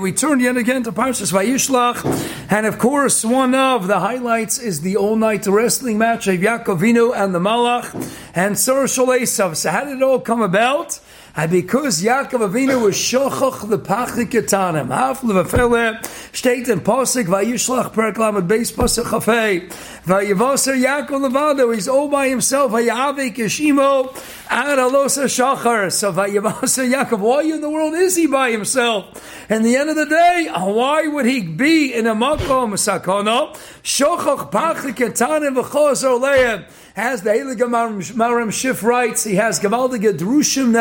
We 0.00 0.12
turn 0.12 0.40
yet 0.40 0.56
again 0.56 0.84
to 0.84 0.92
Parshas 0.92 1.32
Vayishlach, 1.32 2.50
and 2.50 2.64
of 2.64 2.78
course, 2.78 3.26
one 3.26 3.54
of 3.54 3.88
the 3.88 4.00
highlights 4.00 4.58
is 4.58 4.80
the 4.80 4.96
all-night 4.96 5.46
wrestling 5.46 5.98
match 5.98 6.26
of 6.28 6.40
Yaakovinu 6.40 7.14
and 7.14 7.34
the 7.34 7.38
Malach 7.38 7.92
and 8.34 8.58
Sar 8.58 8.84
Shalesav. 8.84 9.54
So, 9.54 9.70
how 9.70 9.84
did 9.84 9.98
it 9.98 10.02
all 10.02 10.18
come 10.18 10.40
about? 10.40 10.98
And 11.34 11.50
because 11.50 12.02
Yaakov 12.02 12.50
Avinu 12.50 12.82
was 12.82 12.94
shochach 12.94 13.66
the 13.66 13.78
pachik 13.78 14.30
ketanim, 14.32 14.88
half 14.88 15.22
levafele, 15.22 15.98
steht 16.30 16.68
in 16.68 16.80
Pasuk, 16.80 17.24
vayishlach 17.24 17.94
perak 17.94 18.18
lamed 18.18 18.50
beis 18.50 18.70
Pasuk 18.70 19.04
chafei, 19.04 19.72
vayavaser 20.04 20.76
Yaakov 20.76 21.30
levado, 21.30 21.74
he's 21.74 21.88
all 21.88 22.08
by 22.08 22.28
himself, 22.28 22.72
vayavik 22.72 23.36
yeshimo, 23.36 24.14
ad 24.50 24.78
alosa 24.78 25.24
shachar, 25.24 25.90
so 25.90 26.12
vayavaser 26.12 26.92
Yaakov, 26.92 27.20
why 27.20 27.40
in 27.40 27.62
the 27.62 27.70
world 27.70 27.94
is 27.94 28.14
he 28.14 28.26
by 28.26 28.50
himself? 28.50 29.46
And 29.48 29.64
the 29.64 29.76
end 29.76 29.88
of 29.88 29.96
the 29.96 30.04
day, 30.04 30.50
why 30.52 31.06
would 31.06 31.24
he 31.24 31.40
be 31.40 31.94
in 31.94 32.06
a 32.06 32.14
makom 32.14 32.74
sakona? 32.74 33.56
Shochach 33.82 34.50
pachik 34.52 34.96
ketanim 34.96 35.56
v'chos 35.56 36.04
oleim, 36.04 36.66
as 36.94 37.22
the 37.22 37.30
Heilige 37.30 37.62
Maram 37.62 38.48
Shif 38.48 38.82
writes, 38.82 39.24
he 39.24 39.36
has 39.36 39.58
Gavaldige 39.58 40.12
Drushim 40.12 40.72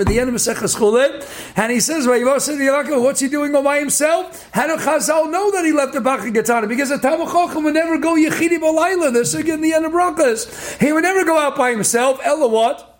At 0.00 0.06
the 0.06 0.18
end 0.18 0.28
of 0.28 0.34
Mesechus 0.34 0.76
Chulit, 0.76 1.26
and 1.56 1.70
he 1.70 1.80
says, 1.80 2.06
what's 2.06 3.20
he 3.20 3.28
doing 3.28 3.54
all 3.54 3.62
by 3.62 3.78
himself? 3.78 4.48
How 4.52 4.66
do 4.66 4.76
Chazal 4.82 5.30
know 5.30 5.50
that 5.50 5.64
he 5.64 5.72
left 5.72 5.92
the 5.92 6.00
Bachar 6.00 6.32
Gatana? 6.32 6.68
Because 6.68 6.88
the 6.88 6.96
Tamachachim 6.96 7.62
would 7.64 7.74
never 7.74 7.98
go 7.98 8.14
Yechidi 8.14 8.58
Balayla, 8.58 9.12
they're 9.12 9.24
singing 9.24 9.60
the 9.60 9.74
end 9.74 9.84
of 9.84 9.92
Brachas. 9.92 10.80
He 10.80 10.92
would 10.92 11.02
never 11.02 11.24
go 11.24 11.38
out 11.38 11.56
by 11.56 11.70
himself, 11.70 12.20
Ella 12.22 12.48
what? 12.48 12.91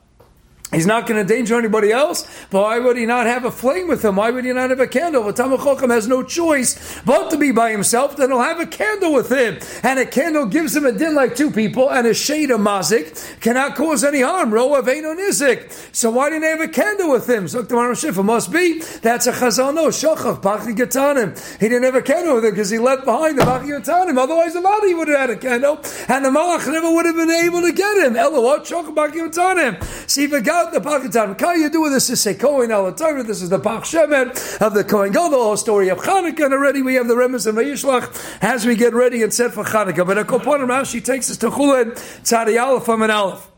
He's 0.73 0.87
not 0.87 1.07
going 1.07 1.17
to 1.17 1.21
endanger 1.21 1.59
anybody 1.59 1.93
else, 1.93 2.27
but 2.51 2.63
why 2.63 2.79
would 2.79 2.97
he 2.97 3.05
not 3.05 3.27
have 3.27 3.45
a 3.45 3.51
flame 3.51 3.89
with 3.89 4.03
him? 4.05 4.17
Why 4.17 4.31
would 4.31 4.45
he 4.45 4.53
not 4.53 4.71
have 4.71 4.81
a 4.81 4.87
candle? 4.87 5.23
But 5.25 5.37
Tamachochem 5.37 5.91
has 5.91 6.09
no 6.09 6.23
choice 6.23 7.01
but 7.05 7.31
to 7.31 7.37
be 7.37 7.53
by 7.53 7.71
himself, 7.71 8.17
then 8.17 8.31
he'll 8.31 8.41
have 8.41 8.59
a 8.59 8.67
candle 8.67 9.13
with 9.13 9.31
him. 9.31 9.59
And 9.83 9.99
a 9.99 10.07
candle 10.07 10.47
gives 10.47 10.75
him 10.75 10.87
a 10.87 10.93
din 10.93 11.15
like 11.15 11.37
two 11.37 11.51
people, 11.51 11.91
and 11.91 12.07
a 12.07 12.15
shade 12.15 12.51
of 12.51 12.61
mazik 12.61 13.41
cannot 13.41 13.77
cause 13.77 14.03
any 14.03 14.23
harm. 14.23 14.53
Ro 14.53 14.71
Aveno 14.71 15.15
Nizik. 15.15 15.71
So 15.95 16.11
why 16.11 16.31
didn't 16.31 16.45
he 16.45 16.49
have 16.49 16.61
a 16.61 16.69
candle 16.69 17.11
with 17.11 17.29
him? 17.29 17.49
So 17.49 17.63
tomorrow 17.63 17.93
Shifa 17.93 18.25
must 18.25 18.51
be 18.51 18.81
that's 19.03 19.27
a 19.27 19.33
chazal 19.33 19.75
no 19.75 19.89
pachi 19.89 20.75
gatanim. 20.75 21.39
He 21.61 21.69
didn't 21.69 21.85
have 21.85 21.97
a 21.97 22.03
candle 22.03 22.37
with 22.37 22.45
him 22.45 22.53
because 22.53 22.71
he 22.71 22.79
left 22.79 23.05
behind 23.05 23.39
the 23.39 23.43
pachi 23.43 23.67
gatanim. 23.67 24.17
Otherwise, 24.17 24.55
the 24.55 24.63
body 24.63 24.95
would 24.95 25.09
have 25.09 25.21
had 25.21 25.31
a 25.31 25.37
candle, 25.37 25.77
and 26.09 26.25
the 26.25 26.31
malach 26.31 26.67
never 26.71 26.91
would 26.93 27.05
have 27.07 27.17
been 27.17 27.31
able 27.31 27.61
to 27.61 27.73
get 27.73 27.99
him. 27.99 28.17
Elo 28.17 28.41
what 28.41 28.65
shochav 28.65 28.95
pachi 28.95 29.29
gatanim. 29.29 29.83
See 30.09 30.25
if 30.25 30.33
it 30.33 30.45
got 30.45 30.62
out 30.63 30.73
the 30.73 30.81
Pakitan. 30.81 31.37
Can 31.37 31.61
you 31.61 31.71
do 31.71 31.81
with 31.83 31.93
this? 31.93 32.11
Is 32.11 32.37
Kohen 32.39 32.71
al 32.71 32.91
This 32.93 33.43
is 33.43 33.49
the 33.49 33.59
Pach 33.59 33.85
Shemet 33.85 34.61
of 34.61 34.75
the 34.75 34.85
Kohen 34.85 35.13
whole 35.13 35.57
story 35.57 35.89
of 35.89 35.99
Chanukah. 35.99 36.45
And 36.45 36.55
already 36.55 36.83
we 36.83 36.95
have 36.95 37.09
the 37.09 37.15
Remes 37.15 37.47
and 37.47 37.59
Vayishlach 37.59 38.39
as 38.43 38.65
we 38.65 38.77
get 38.77 38.95
ready 38.95 39.23
and 39.23 39.33
set 39.33 39.53
for 39.53 39.65
Chanukah. 39.65 40.07
But 40.07 40.19
a 40.19 40.25
Koponim 40.25 40.69
Rashi 40.69 41.05
takes 41.05 41.31
us 41.31 41.37
to 41.39 41.51
Chulin 41.51 41.93
Tzadi 42.23 42.63
Aleph 42.63 42.85
from 42.85 43.03
an 43.03 43.11
Aleph. 43.11 43.52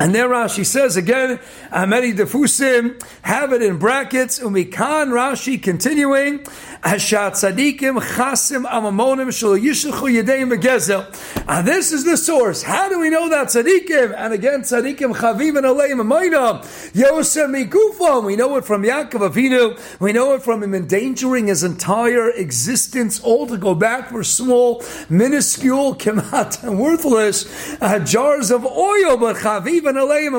And 0.00 0.14
there 0.14 0.30
Rashi 0.30 0.64
says 0.64 0.96
again, 0.96 1.38
Ameri 1.70 2.16
Defusim, 2.16 2.98
have 3.20 3.52
it 3.52 3.60
in 3.60 3.76
brackets, 3.76 4.38
Umikan 4.38 5.10
Rashi 5.10 5.62
continuing, 5.62 6.38
Hashat 6.38 7.32
Tzadikim 7.32 8.00
Chasim 8.00 8.64
Amamonim 8.64 9.30
Shal 9.30 9.58
Yishachu 9.58 10.22
Yedeim 10.22 10.56
Begezel. 10.56 11.04
And 11.46 11.68
this 11.68 11.92
is 11.92 12.06
the 12.06 12.16
source. 12.16 12.62
How 12.62 12.88
do 12.88 12.98
we 12.98 13.10
know 13.10 13.28
that 13.28 13.48
Tzadikim? 13.48 14.14
And 14.16 14.32
again, 14.32 14.62
Tzadikim 14.62 15.14
Chaviv 15.14 15.58
and 15.58 15.66
Aleim 15.66 16.00
Amayna, 16.00 16.62
Yosem 16.92 17.68
Mikufam. 17.68 18.24
We 18.24 18.36
know 18.36 18.56
it 18.56 18.64
from 18.64 18.84
Yaakov 18.84 19.30
Avinu. 19.30 20.00
We 20.00 20.14
know 20.14 20.32
it 20.32 20.42
from 20.42 20.62
him 20.62 20.74
endangering 20.74 21.48
his 21.48 21.62
entire 21.62 22.30
existence, 22.30 23.20
all 23.20 23.46
to 23.48 23.58
go 23.58 23.74
back 23.74 24.08
for 24.08 24.24
small, 24.24 24.82
minuscule, 25.10 25.94
kemat, 25.96 26.62
and 26.62 26.80
worthless 26.80 27.76
uh, 27.82 27.98
jars 27.98 28.50
of 28.50 28.64
oil, 28.64 29.18
but 29.18 29.36
Chaviv 29.36 29.89
Aleim 29.96 30.34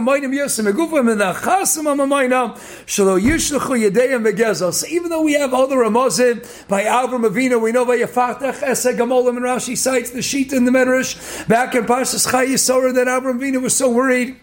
Yedeim 3.78 4.24
Begezel. 4.26 4.74
So 4.74 4.88
even 4.88 5.10
though 5.10 5.22
we 5.22 5.34
have 5.34 5.54
other 5.54 5.78
Ramazim, 5.78 6.42
by 6.68 6.84
Avram 6.84 7.28
Avinu. 7.28 7.62
We 7.62 7.72
know 7.72 7.86
by 7.86 7.98
Yafatach 7.98 8.60
Eseg 8.60 8.98
Gamolim 8.98 9.38
and 9.38 9.46
Rashi 9.46 9.78
cites 9.78 10.12
the 10.12 10.22
sheet 10.22 10.54
in 10.54 10.66
the 10.66 10.72
Medrash 10.72 11.48
back 11.48 11.76
in 11.76 11.86
Parshas 11.86 12.30
Chai 12.30 12.48
Yisora 12.48 12.94
that 12.94 13.08
Avram 13.08 13.40
Avinu 13.40 13.62
was 13.62 13.76
so 13.76 13.90
worried 13.90 14.38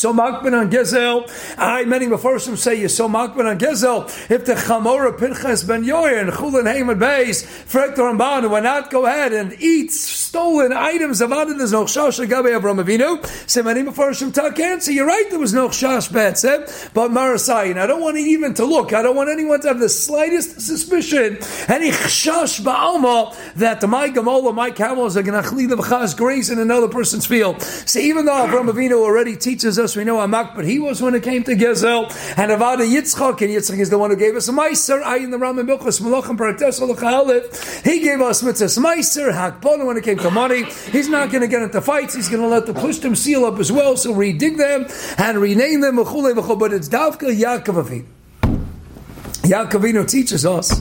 so 0.00 0.14
makban 0.14 0.58
on 0.58 0.70
Gezel. 0.70 1.30
I 1.58 1.84
many 1.84 2.06
Mefarshim 2.06 2.56
say 2.56 2.80
you 2.80 2.88
so 2.88 3.06
makban 3.06 3.44
on 3.44 3.58
Gezel. 3.58 4.06
If 4.30 4.46
the 4.46 4.54
Chamora 4.54 5.18
Pinchas 5.18 5.62
ben 5.66 5.84
Yoyer 5.84 6.22
and 6.22 6.32
Chulin 6.32 6.72
Haman 6.72 6.98
Beis 6.98 7.44
Frektor 7.44 8.02
Ramban 8.02 8.48
will 8.48 8.62
not 8.62 8.90
go 8.90 9.04
ahead 9.04 9.34
and 9.34 9.52
eat 9.60 9.92
stolen 9.92 10.72
items 10.72 11.20
of 11.20 11.32
other 11.32 11.52
there's 11.52 11.72
no 11.72 11.84
chash 11.84 12.24
agabe 12.24 12.58
Avram 12.58 12.82
Avinu. 12.82 13.24
Say 13.48 13.60
many 13.60 13.82
Mefarshim 13.82 14.32
talk 14.32 14.58
answer. 14.58 14.90
You're 14.90 15.06
right. 15.06 15.26
There 15.28 15.38
was 15.38 15.52
no 15.52 15.68
chash 15.68 16.10
bets, 16.10 16.44
eh? 16.44 16.66
but 16.94 17.10
Marasai. 17.10 17.70
And 17.70 17.78
I 17.78 17.86
don't 17.86 18.00
want 18.00 18.16
even 18.16 18.54
to 18.54 18.64
look. 18.64 18.94
I 18.94 19.02
don't 19.02 19.16
want 19.16 19.28
anyone 19.28 19.60
to 19.60 19.68
have 19.68 19.80
the 19.80 19.88
slightest 19.88 20.62
suspicion, 20.62 21.36
any 21.68 21.90
chash 21.90 22.60
ba'alma 22.62 23.36
that 23.56 23.82
the 23.82 23.86
my 23.86 24.08
gamola, 24.08 24.54
my 24.54 24.70
camels 24.70 25.16
are 25.18 25.22
going 25.22 25.42
to 25.42 25.46
chli 25.46 26.16
graze 26.16 26.48
in 26.48 26.58
another 26.58 26.88
person's 26.88 27.26
field. 27.26 27.60
So 27.62 27.98
even 27.98 28.24
though 28.24 28.46
Avram 28.46 28.92
already 28.92 29.36
teaches 29.36 29.78
us 29.78 29.89
we 29.96 30.04
know 30.04 30.16
Amak, 30.16 30.54
but 30.54 30.64
he 30.64 30.78
was 30.78 31.02
when 31.02 31.14
it 31.14 31.22
came 31.22 31.44
to 31.44 31.54
Gezel. 31.54 32.04
And 32.38 32.50
Avada 32.50 32.88
Yitzchak, 32.88 33.40
and 33.42 33.50
Yitzchak 33.50 33.78
is 33.78 33.90
the 33.90 33.98
one 33.98 34.10
who 34.10 34.16
gave 34.16 34.36
us 34.36 34.48
a 34.48 34.52
Meiser, 34.52 35.02
I 35.02 35.16
in 35.18 35.30
the 35.30 35.38
Ram 35.38 35.58
and 35.58 35.68
Milchus, 35.68 36.00
Alef. 36.00 37.84
He 37.84 38.00
gave 38.00 38.20
us 38.20 38.42
Mitzvahs 38.42 38.78
Meiser, 38.78 39.32
Hakbon, 39.32 39.86
when 39.86 39.96
it 39.96 40.04
came 40.04 40.18
to 40.18 40.30
money. 40.30 40.64
He's 40.92 41.08
not 41.08 41.30
going 41.30 41.42
to 41.42 41.48
get 41.48 41.62
into 41.62 41.80
fights, 41.80 42.14
he's 42.14 42.28
going 42.28 42.42
to 42.42 42.48
let 42.48 42.66
the 42.66 42.72
Pushtim 42.72 43.16
seal 43.16 43.44
up 43.44 43.58
as 43.58 43.72
well, 43.72 43.96
so 43.96 44.14
redig 44.14 44.56
them 44.56 44.86
and 45.18 45.38
rename 45.38 45.80
them, 45.80 45.96
but 45.96 46.72
it's 46.72 46.88
Davka 46.88 47.36
Yaakov. 47.36 48.19
Yaakovino 49.42 50.08
teaches 50.08 50.44
us 50.44 50.80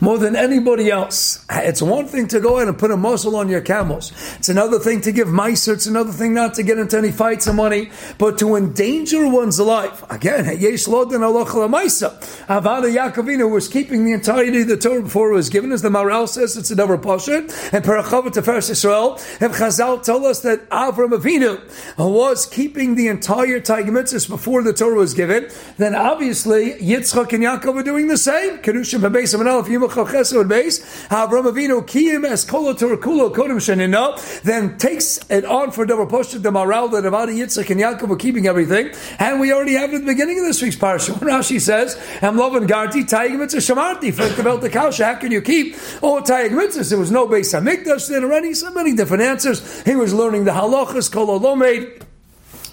more 0.00 0.18
than 0.18 0.34
anybody 0.36 0.90
else. 0.90 1.44
It's 1.50 1.80
one 1.80 2.06
thing 2.06 2.26
to 2.28 2.40
go 2.40 2.58
in 2.58 2.68
and 2.68 2.78
put 2.78 2.90
a 2.90 2.96
muzzle 2.96 3.36
on 3.36 3.48
your 3.48 3.60
camels. 3.60 4.12
It's 4.36 4.48
another 4.48 4.78
thing 4.78 5.00
to 5.02 5.12
give 5.12 5.28
miser. 5.28 5.74
It's 5.74 5.86
another 5.86 6.12
thing 6.12 6.34
not 6.34 6.54
to 6.54 6.62
get 6.62 6.78
into 6.78 6.98
any 6.98 7.12
fights 7.12 7.46
and 7.46 7.56
money, 7.56 7.90
but 8.18 8.38
to 8.38 8.56
endanger 8.56 9.28
one's 9.28 9.60
life. 9.60 10.02
Again, 10.10 10.44
Yesh 10.58 10.86
Lodin. 10.86 11.20
Avada 11.20 12.88
Yaakovino 12.92 13.50
was 13.50 13.68
keeping 13.68 14.04
the 14.04 14.12
entirety 14.12 14.62
of 14.62 14.68
the 14.68 14.76
Torah 14.76 15.02
before 15.02 15.30
it 15.32 15.34
was 15.34 15.48
given, 15.48 15.72
as 15.72 15.82
the 15.82 15.88
Maral 15.88 16.28
says, 16.28 16.56
it's 16.56 16.70
a 16.70 16.76
double 16.76 16.98
portion. 16.98 17.48
And 17.72 17.84
Parachavat 17.84 18.32
to 18.32 18.42
First 18.42 18.70
Israel, 18.70 19.14
if 19.40 19.52
Chazal 19.52 20.04
told 20.04 20.24
us 20.24 20.40
that 20.40 20.68
Avram 20.70 21.10
Avinu 21.10 21.60
was 21.96 22.46
keeping 22.46 22.94
the 22.96 23.08
entire 23.08 23.60
Tiger 23.60 23.90
before 23.90 24.62
the 24.62 24.72
Torah 24.72 24.96
was 24.96 25.14
given, 25.14 25.50
then 25.76 25.94
obviously 25.94 26.72
Yitzchak 26.74 27.32
and 27.32 27.44
Yaakov 27.44 27.82
doing 27.90 28.06
the 28.06 28.16
same. 28.16 28.58
Kedushim 28.58 29.00
b'beis 29.00 29.34
amanal 29.34 29.64
yimachal 29.64 30.06
chesed 30.06 30.44
b'beis. 30.44 30.74
Avram 31.08 31.46
Avinu 31.50 31.84
kiyim 31.84 32.24
es 32.24 32.44
kolo 32.44 32.72
kulo 32.74 33.34
kodem 33.34 33.58
shenina. 33.58 34.04
Then 34.42 34.78
takes 34.78 35.18
it 35.28 35.44
on 35.44 35.72
for 35.72 35.84
double 35.84 36.06
push 36.06 36.32
the 36.32 36.52
moral 36.52 36.88
that 36.90 37.02
Avadi 37.02 37.38
Yitzchak 37.38 37.68
and 37.70 37.80
Yaakov 37.80 38.08
were 38.08 38.16
keeping 38.16 38.46
everything, 38.46 38.92
and 39.18 39.40
we 39.40 39.52
already 39.52 39.74
have 39.74 39.90
it 39.92 39.96
at 39.96 40.00
the 40.02 40.06
beginning 40.06 40.38
of 40.38 40.44
this 40.44 40.62
week's 40.62 40.76
parsha. 40.76 41.14
Rashi 41.30 41.60
says, 41.60 41.98
"Am 42.22 42.36
loving 42.36 42.68
garti 42.68 43.02
tayig 43.02 43.36
mitzvah 43.36 43.58
shamarti." 43.58 44.14
For 44.14 44.28
the 44.28 44.42
belt 44.42 44.60
the 44.60 44.70
kasha, 44.70 45.04
how 45.06 45.14
can 45.16 45.32
you 45.32 45.42
keep 45.42 45.74
all 46.00 46.20
tayig 46.20 46.50
mitzvahs? 46.50 46.90
There 46.90 46.98
was 46.98 47.10
no 47.10 47.26
base 47.26 47.52
hamikdash 47.52 48.08
then 48.08 48.22
already. 48.22 48.54
So 48.54 48.70
many 48.70 48.94
different 48.94 49.24
answers. 49.24 49.82
He 49.82 49.96
was 49.96 50.14
learning 50.14 50.44
the 50.44 50.52
halachas 50.52 51.10
kol. 51.10 51.30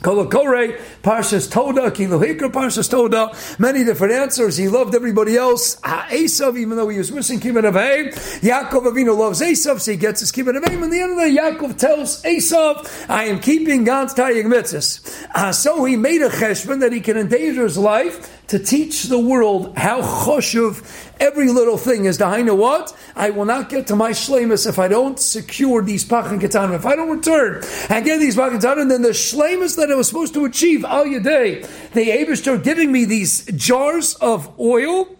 Kolokore, 0.02 0.80
Parshas 1.02 1.52
Toda, 1.52 1.92
Kilohikra, 1.92 2.52
Parshas 2.52 2.90
Toda, 2.90 3.32
many 3.60 3.84
different 3.84 4.14
answers. 4.14 4.58
He 4.58 4.68
loved 4.68 4.94
everybody 4.94 5.36
else. 5.36 5.80
Esav, 5.82 6.58
even 6.58 6.78
though 6.78 6.90
he 6.90 6.98
was 6.98 7.12
missing 7.12 7.40
Kibbut 7.40 7.68
of 7.68 7.76
Aim, 7.76 8.08
Yaakov 8.42 8.92
Avinu 8.92 9.18
loves 9.18 9.42
Esav, 9.42 9.80
so 9.80 9.92
he 9.92 9.98
gets 9.98 10.20
his 10.20 10.32
Kibbut 10.32 10.56
of 10.56 10.70
Aim. 10.70 10.84
And 10.84 10.94
the 10.94 11.00
end 11.00 11.12
of 11.12 11.18
the 11.18 11.38
Yaakov 11.38 11.78
tells 11.78 12.22
Esav, 12.24 13.10
I 13.10 13.26
am 13.26 13.40
keeping 13.40 13.84
God's 13.84 14.14
Tayyig 14.14 14.46
Mitzvahs. 14.46 15.28
Uh, 15.34 15.52
so 15.52 15.84
he 15.86 15.96
made 15.96 16.22
a 16.22 16.30
cheshbon 16.30 16.80
that 16.82 16.94
he 16.94 17.02
can 17.02 17.18
endanger 17.18 17.64
his 17.64 17.78
life 17.78 18.37
to 18.48 18.60
teach 18.60 19.04
the 19.04 19.20
world 19.20 19.78
how 19.78 20.02
choshev 20.02 20.84
every 21.20 21.50
little 21.50 21.78
thing 21.78 22.06
is. 22.06 22.18
Dahaina 22.18 22.56
what? 22.56 22.96
I 23.16 23.30
will 23.30 23.46
not 23.46 23.70
get 23.70 23.88
to 23.88 23.96
my 23.96 24.12
shlemus 24.12 24.68
if 24.68 24.80
I 24.80 24.88
don't 24.88 25.20
secure 25.20 25.82
these 25.82 26.06
pachan 26.06 26.40
ketanim. 26.40 26.76
If 26.76 26.86
I 26.86 26.96
don't 26.96 27.10
return 27.10 27.64
and 27.90 28.06
get 28.06 28.20
these 28.20 28.36
pachan 28.36 28.60
ketanim, 28.60 28.90
then 28.90 29.02
the 29.02 29.10
shlemus 29.10 29.76
that 29.76 29.92
I 29.92 29.96
was 29.96 30.08
supposed 30.08 30.34
to 30.36 30.46
achieve 30.46 30.86
al 30.86 31.06
yaday, 31.06 31.62
the 31.92 32.10
Abish 32.10 32.64
giving 32.64 32.92
me 32.92 33.06
these 33.06 33.46
jars 33.48 34.16
of 34.16 34.58
oil 34.60 35.17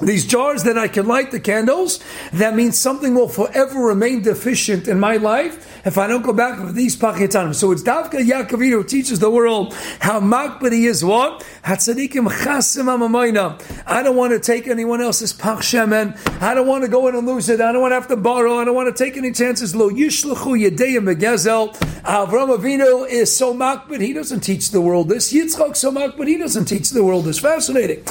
these 0.00 0.26
jars 0.26 0.62
that 0.64 0.76
I 0.76 0.88
can 0.88 1.06
light 1.06 1.30
the 1.30 1.40
candles, 1.40 2.00
that 2.32 2.54
means 2.54 2.78
something 2.78 3.14
will 3.14 3.28
forever 3.28 3.80
remain 3.80 4.22
deficient 4.22 4.88
in 4.88 5.00
my 5.00 5.16
life 5.16 5.86
if 5.86 5.96
I 5.96 6.06
don't 6.06 6.22
go 6.22 6.32
back 6.32 6.58
with 6.62 6.74
these 6.74 6.96
pachitanim. 6.96 7.54
So 7.54 7.72
it's 7.72 7.82
Davka 7.82 8.20
Yaakovino 8.20 8.72
who 8.72 8.84
teaches 8.84 9.20
the 9.20 9.30
world 9.30 9.74
how 10.00 10.20
makbid 10.20 10.72
he 10.72 10.86
is 10.86 11.04
what? 11.04 11.46
Hatzadikim 11.64 12.28
chasim 12.28 12.86
amamayna. 12.86 13.62
I 13.86 14.02
don't 14.02 14.16
want 14.16 14.32
to 14.32 14.40
take 14.40 14.68
anyone 14.68 15.00
else's 15.00 15.32
pach 15.32 15.60
shemen. 15.60 16.18
I 16.42 16.54
don't 16.54 16.66
want 16.66 16.84
to 16.84 16.90
go 16.90 17.08
in 17.08 17.14
and 17.14 17.26
lose 17.26 17.48
it. 17.48 17.60
I 17.60 17.72
don't 17.72 17.80
want 17.80 17.92
to 17.92 17.96
have 17.96 18.08
to 18.08 18.16
borrow. 18.16 18.58
I 18.58 18.64
don't 18.64 18.74
want 18.74 18.94
to 18.94 19.04
take 19.04 19.16
any 19.16 19.32
chances. 19.32 19.74
Lo 19.74 19.90
yishlechu 19.90 20.70
yedeyim 20.70 21.14
begezel. 21.14 21.74
Avram 22.06 22.56
Avinu 22.56 23.08
is 23.08 23.34
so 23.36 23.52
makbid, 23.52 24.00
he 24.00 24.12
doesn't 24.12 24.40
teach 24.40 24.70
the 24.70 24.80
world 24.80 25.08
this. 25.08 25.32
Yitzchak 25.32 25.76
so 25.76 25.90
makbid, 25.90 26.28
he 26.28 26.36
doesn't 26.36 26.66
teach 26.66 26.90
the 26.90 27.02
world 27.02 27.24
this. 27.24 27.40
Fascinating. 27.40 28.04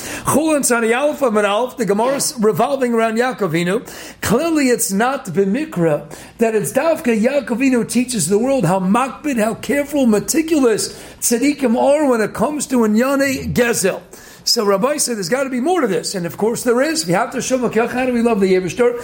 The 1.78 1.86
Gemara 1.86 2.22
revolving 2.40 2.94
around 2.94 3.18
Yaakovinu. 3.18 3.86
Clearly, 4.22 4.70
it's 4.70 4.92
not 4.92 5.26
b'mikra 5.26 6.10
that 6.38 6.56
it's 6.56 6.72
Davka 6.72 7.20
Yaakovinu 7.20 7.90
teaches 7.90 8.30
the 8.30 8.40
world 8.40 8.66
how 8.66 8.80
makbid, 8.80 9.44
how 9.44 9.56
careful, 9.56 10.06
meticulous 10.06 10.94
tzaddikim 11.20 11.78
are 11.78 12.10
when 12.10 12.22
it 12.22 12.34
comes 12.34 12.66
to 12.68 12.78
Inyane 12.78 13.54
Gezel. 13.54 14.02
So 14.46 14.64
Rabbi 14.64 14.98
said 14.98 15.18
there's 15.18 15.28
got 15.28 15.44
to 15.44 15.50
be 15.50 15.60
more 15.60 15.82
to 15.82 15.88
this, 15.88 16.16
and 16.16 16.26
of 16.26 16.38
course 16.38 16.64
there 16.64 16.80
is. 16.82 17.06
We 17.06 17.14
have 17.14 17.32
to 17.32 17.42
show 17.42 17.58
how 17.58 18.06
do 18.06 18.14
we 18.14 18.22
love 18.22 18.40
the 18.40 18.54
Yevishter? 18.54 19.02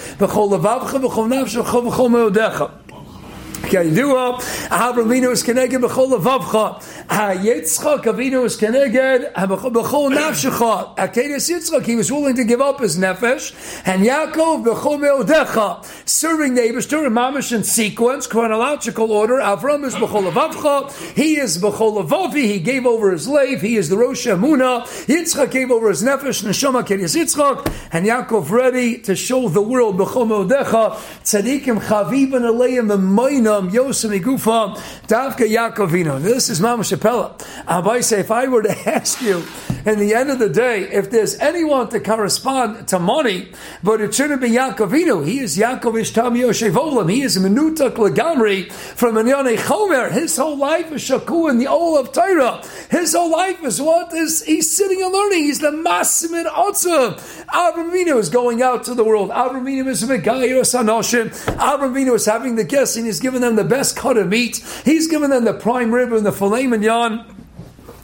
B'chol 3.61 3.85
me'odecha. 3.85 4.41
Kayidua, 4.41 4.41
Avraham 4.69 5.05
Avinu 5.05 5.31
is 5.31 5.43
connected 5.43 5.81
b'chol 5.81 6.09
levavcha. 6.17 6.81
Yitzchak 7.09 8.03
Avinu 8.03 8.45
is 8.45 8.55
connected 8.55 9.33
b'chol 9.33 10.11
nafshecha. 10.13 10.95
Akedes 10.95 11.49
Yitzchak, 11.49 11.85
he 11.85 11.95
was 11.95 12.11
willing 12.11 12.35
to 12.35 12.43
give 12.43 12.61
up 12.61 12.79
his 12.79 12.97
nefesh, 12.97 13.53
and 13.85 14.05
Yaakov 14.05 14.63
b'chol 14.65 14.99
meodecha, 14.99 15.83
serving 16.21 16.55
Eibushter 16.55 17.07
in 17.07 17.13
mamish 17.13 17.51
in 17.51 17.63
sequence, 17.63 18.27
chronological 18.27 19.11
order. 19.11 19.37
Avram 19.37 19.83
is 19.83 19.95
b'chol 19.95 20.31
levavcha. 20.31 21.15
He 21.15 21.39
is 21.39 21.57
b'chol 21.57 22.05
levavi. 22.05 22.43
He 22.43 22.59
gave 22.59 22.85
over 22.85 23.09
his 23.09 23.23
slave. 23.23 23.59
He 23.59 23.75
is 23.75 23.89
the 23.89 23.97
Rosh 23.97 24.27
Hamuna. 24.27 24.83
Yitzchak 25.07 25.49
gave 25.49 25.71
over 25.71 25.89
his 25.89 26.03
nefesh, 26.03 26.43
neshama 26.43 26.83
Akedes 26.83 27.15
Yitzchak, 27.17 27.65
and 27.91 28.05
Yaakov 28.05 28.51
ready 28.51 28.99
to 28.99 29.15
show 29.15 29.49
the 29.49 29.63
world 29.63 29.97
b'chol 29.97 30.47
meodecha. 30.47 30.91
Tzadikim 31.23 31.79
chaviv 31.79 32.35
and 32.35 32.45
aleim 32.45 33.43
Yom 33.43 33.71
Yosem 33.71 34.19
Igufa 34.19 34.77
Davka 35.07 35.49
Yaakovino. 35.49 36.21
This 36.21 36.51
is 36.51 36.61
Mama 36.61 36.83
Shapella. 36.83 37.35
Abai 37.65 38.03
say, 38.03 38.19
if 38.19 38.29
I 38.29 38.47
were 38.47 38.61
to 38.61 38.77
ask 38.87 39.23
you, 39.23 39.43
in 39.87 39.97
the 39.97 40.13
end 40.13 40.29
of 40.29 40.37
the 40.37 40.49
day, 40.49 40.81
if 40.81 41.09
there's 41.09 41.39
anyone 41.39 41.89
to 41.89 41.99
correspond 41.99 42.87
to 42.89 42.99
money, 42.99 43.51
but 43.81 43.99
it 44.01 44.13
shouldn't 44.13 44.41
be 44.41 44.49
Yaakovino, 44.49 45.25
he 45.25 45.39
is 45.39 45.57
Yaakov 45.57 46.10
Ishtam 46.11 46.37
Yoshevolim. 46.37 47.11
He 47.11 47.21
is 47.21 47.37
Menutak 47.37 47.95
Lagamri 47.95 48.71
from 48.71 49.15
Minyane 49.15 49.57
Chomer. 49.57 50.11
His 50.11 50.35
whole 50.35 50.57
life 50.57 50.91
is 50.91 51.01
Shaku 51.01 51.47
in 51.47 51.57
the 51.57 51.67
Ol 51.67 51.97
of 51.97 52.11
Torah. 52.11 52.63
His 52.89 53.13
whole 53.13 53.31
life 53.31 53.63
is 53.63 53.81
what 53.81 54.13
is 54.13 54.43
he's 54.43 54.75
sitting 54.75 55.01
and 55.01 55.13
learning. 55.13 55.43
He's 55.43 55.59
the 55.59 55.71
Masimid 55.71 56.47
Otzah. 56.47 57.17
Avramino 57.45 58.17
is 58.17 58.29
going 58.29 58.61
out 58.61 58.83
to 58.85 58.93
the 58.93 59.03
world. 59.03 59.29
Avramino 59.29 59.87
is 59.87 60.03
a 60.03 60.07
Megayir 60.07 60.61
Sanoshim. 60.61 61.29
Avramino 61.55 62.15
is 62.15 62.25
having 62.25 62.55
the 62.55 62.65
guests 62.65 62.97
and 62.97 63.05
he's 63.05 63.19
giving 63.19 63.41
them 63.41 63.55
the 63.55 63.63
best 63.63 63.95
cut 63.95 64.17
of 64.17 64.27
meat. 64.27 64.57
He's 64.83 65.07
giving 65.07 65.29
them 65.29 65.45
the 65.45 65.53
prime 65.53 65.93
rib 65.93 66.11
and 66.11 66.25
the 66.25 66.33
filet 66.33 66.67
mignon 66.67 67.25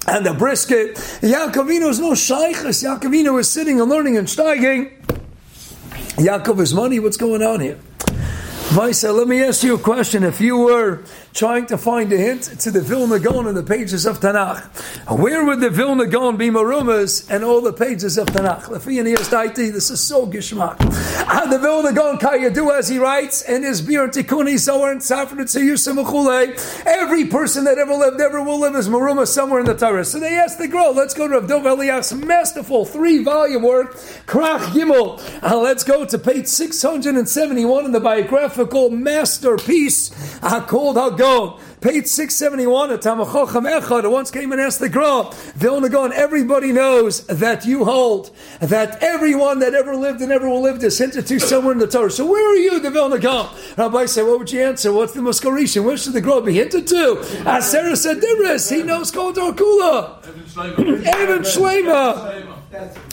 and 0.08 0.26
the 0.26 0.34
brisket. 0.34 0.96
Yaakovino 0.96 1.90
is 1.90 2.00
no 2.00 2.12
shaykhs. 2.12 2.84
Yaakovino 2.84 3.38
is 3.40 3.50
sitting 3.50 3.82
and 3.82 3.90
learning 3.90 4.18
and 4.18 4.28
steiging. 4.28 4.94
Yaakov 6.18 6.60
is 6.62 6.74
money. 6.74 7.00
What's 7.00 7.18
going 7.18 7.44
on 7.44 7.60
here? 7.60 7.78
Vaisa, 8.70 9.14
let 9.14 9.30
me 9.30 9.42
ask 9.42 9.64
you 9.64 9.76
a 9.76 9.80
question. 9.80 10.24
If 10.24 10.42
you 10.42 10.58
were 10.58 11.02
trying 11.38 11.68
to 11.68 11.78
find 11.78 12.12
a 12.12 12.18
hint 12.18 12.42
to 12.60 12.72
the 12.72 12.82
Vilna 12.82 13.20
Gaon 13.20 13.46
in 13.46 13.54
the 13.54 13.62
pages 13.62 14.08
of 14.08 14.20
Tanakh, 14.20 14.66
where 15.20 15.46
would 15.46 15.60
the 15.60 15.70
Vilna 15.70 16.08
Gaon 16.08 16.36
be 16.36 16.50
marumas 16.50 17.30
and 17.30 17.44
all 17.44 17.62
the 17.62 17.72
pages 17.72 18.18
of 18.18 18.26
Tanakh? 18.26 18.68
This 19.56 19.92
is 19.92 20.00
so 20.02 20.26
gishmak. 20.26 20.80
And 21.30 21.52
the 21.52 21.60
Vilna 21.60 21.94
Gaon 21.94 22.18
Kayadu, 22.18 22.76
as 22.76 22.88
he 22.88 22.98
writes 22.98 23.44
in 23.44 23.62
his 23.62 23.84
Bir 23.84 24.08
Tikuni 24.08 24.58
Zohar 24.58 24.92
and 24.92 25.00
Safra 25.00 25.44
Tzayusim 25.44 25.98
every 26.88 27.26
person 27.26 27.66
that 27.66 27.78
ever 27.78 27.94
lived, 27.94 28.20
ever 28.20 28.42
will 28.42 28.60
live 28.60 28.76
is 28.76 28.90
maruma 28.90 29.28
somewhere 29.28 29.60
in 29.60 29.68
the 29.68 29.76
Torah. 29.76 30.06
So 30.06 30.20
they 30.20 30.40
asked 30.40 30.58
the 30.58 30.68
girl, 30.68 30.92
let's 30.92 31.14
go 31.14 31.28
to 31.28 31.36
Rav 31.36 31.48
Dov 31.48 31.68
Elias' 31.68 32.14
masterful 32.14 32.84
three 32.84 33.24
volume 33.24 33.62
work, 33.62 33.94
Krach 34.26 34.72
Gimel. 34.72 35.22
Let's 35.44 35.84
go 35.84 36.04
to 36.04 36.18
page 36.18 36.48
671 36.48 37.86
in 37.86 37.92
the 37.92 38.00
biographical 38.00 38.90
masterpiece 38.90 40.12
uh, 40.42 40.66
called. 40.66 40.98
Page 41.80 42.08
671 42.08 42.92
at 42.92 43.02
Tamachocham 43.02 43.68
Echad 43.70 44.10
once 44.10 44.32
came 44.32 44.52
and 44.52 44.60
asked 44.60 44.80
the 44.80 44.90
Gra, 44.90 45.30
Vilna 45.56 45.90
Gaon, 45.90 46.12
everybody 46.12 46.72
knows 46.72 47.26
that 47.28 47.66
you 47.66 47.86
hold 47.86 48.36
that 48.60 49.04
everyone 49.04 49.60
that 49.60 49.76
ever 49.76 49.96
lived 49.96 50.22
and 50.22 50.32
ever 50.32 50.50
will 50.50 50.62
live 50.62 50.84
is 50.84 50.98
hinted 50.98 51.28
to 51.28 51.40
somewhere 51.40 51.74
in 51.74 51.80
the 51.80 51.86
Torah. 51.88 52.10
So 52.10 52.26
where 52.26 52.50
are 52.52 52.56
you, 52.56 52.80
the 52.80 52.90
Vilna 52.90 53.20
Gaon? 53.20 53.56
Rabbi 53.78 54.06
said, 54.06 54.24
what 54.24 54.40
would 54.40 54.52
you 54.52 54.64
answer? 54.64 54.92
What's 54.92 55.14
the 55.14 55.22
Muskarishan? 55.22 55.84
Where 55.84 55.98
should 55.98 56.14
the 56.14 56.22
Gra 56.22 56.42
be 56.42 56.54
hinted 56.54 56.88
to? 56.88 57.18
Asera 57.46 57.96
said, 57.96 58.24
he 58.76 58.84
knows 58.84 59.12
called 59.12 59.36
Kula. 59.36 60.26
Evan 61.06 61.42
Shlema. 61.44 62.54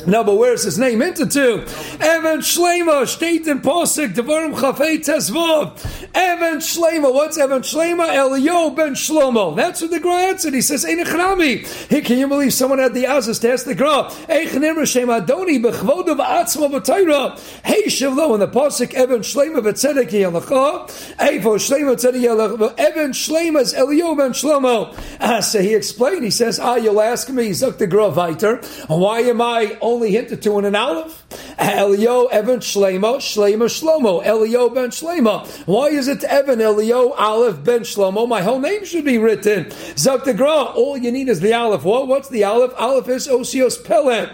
No, 0.06 0.23
but 0.23 0.37
where's 0.37 0.62
his 0.62 0.79
name 0.79 1.01
hinted 1.01 1.31
to? 1.33 1.61
Evan 2.01 2.41
Shlema, 2.41 3.06
state 3.06 3.47
in 3.47 3.61
Posik, 3.61 4.15
Devarim 4.15 4.55
Chafei 4.55 4.99
Tezvav. 4.99 5.73
Evan 6.15 6.59
Shlema, 6.59 7.12
what's 7.12 7.39
Evan 7.39 7.62
Shlema? 7.62 8.12
Elio 8.12 8.71
ben 8.71 8.95
Shlomo. 8.95 9.56
That's 9.56 9.81
what 9.81 9.91
the 9.91 10.01
Gra 10.01 10.15
answered. 10.29 10.53
He 10.53 10.61
says, 10.61 10.85
Ein 10.85 10.99
Echnami. 10.99 11.67
Hey, 11.89 12.03
can 12.03 12.19
you 12.19 12.29
believe 12.29 12.53
someone 12.53 12.79
had 12.79 12.93
the 12.93 13.05
Azaz 13.05 13.41
to 13.41 13.53
ask 13.53 13.65
the 13.65 13.75
Gra? 13.75 14.11
Eichnim 14.29 14.77
Rashem 14.77 15.27
Adoni 15.27 15.62
bechvodav 15.62 16.19
atzma 16.19 16.71
b'tayra. 16.71 17.39
Hey, 17.65 17.85
Shavlo, 17.85 18.35
in 18.35 18.41
the 18.41 18.49
Posik, 18.49 18.93
Evan 18.95 19.21
Shlema 19.21 19.61
v'tzedek 19.61 20.11
yalacha. 20.11 21.17
Evo 21.17 21.56
Shlema 21.56 21.95
tzedek 21.97 22.21
yalacha. 22.21 22.79
Evan 22.79 23.12
Shlema 23.12 23.61
is 23.61 23.73
Elio 23.73 24.15
ben 24.15 24.33
Shlomo. 24.33 24.95
Ah, 25.21 25.41
so 25.41 25.62
he 25.62 25.75
explained, 25.75 26.25
he 26.25 26.31
says, 26.31 26.61
ah, 26.61 26.77
you'll 26.77 27.01
ask 27.01 27.31
me, 27.31 27.51
Zuk 27.51 27.79
the 27.79 27.87
Gra 27.87 28.11
weiter. 28.11 28.56
Why 28.89 29.21
am 29.21 29.41
I 29.41 29.79
only 29.94 30.11
hinted 30.11 30.43
to 30.43 30.58
in 30.58 30.64
an 30.64 30.75
aleph? 30.75 31.25
Elio 31.58 32.26
Evan 32.26 32.61
Shlema, 32.61 33.17
Shlema 33.17 33.67
Shlomo, 33.67 34.25
Elio 34.25 34.69
Ben 34.69 34.91
Shlema. 34.91 35.46
Why 35.67 35.88
is 35.88 36.08
it 36.08 36.25
Evan 36.25 36.61
Elio 36.61 37.12
Aleph 37.12 37.62
Ben 37.64 37.81
Shlomo? 37.81 38.29
My 38.29 38.43
whole 38.43 38.58
name 38.58 38.85
should 38.85 39.05
be 39.05 39.19
written. 39.19 39.67
Zaktagra, 39.96 40.75
all 40.75 40.99
you 40.99 41.12
need 41.12 41.29
is 41.29 41.41
the 41.41 41.55
aleph. 41.55 41.85
What? 41.85 42.08
What's 42.08 42.29
the 42.29 42.44
aleph? 42.44 42.73
Aleph 42.76 43.08
is 43.08 43.29
Osios 43.29 43.82
Pelem. 43.82 44.31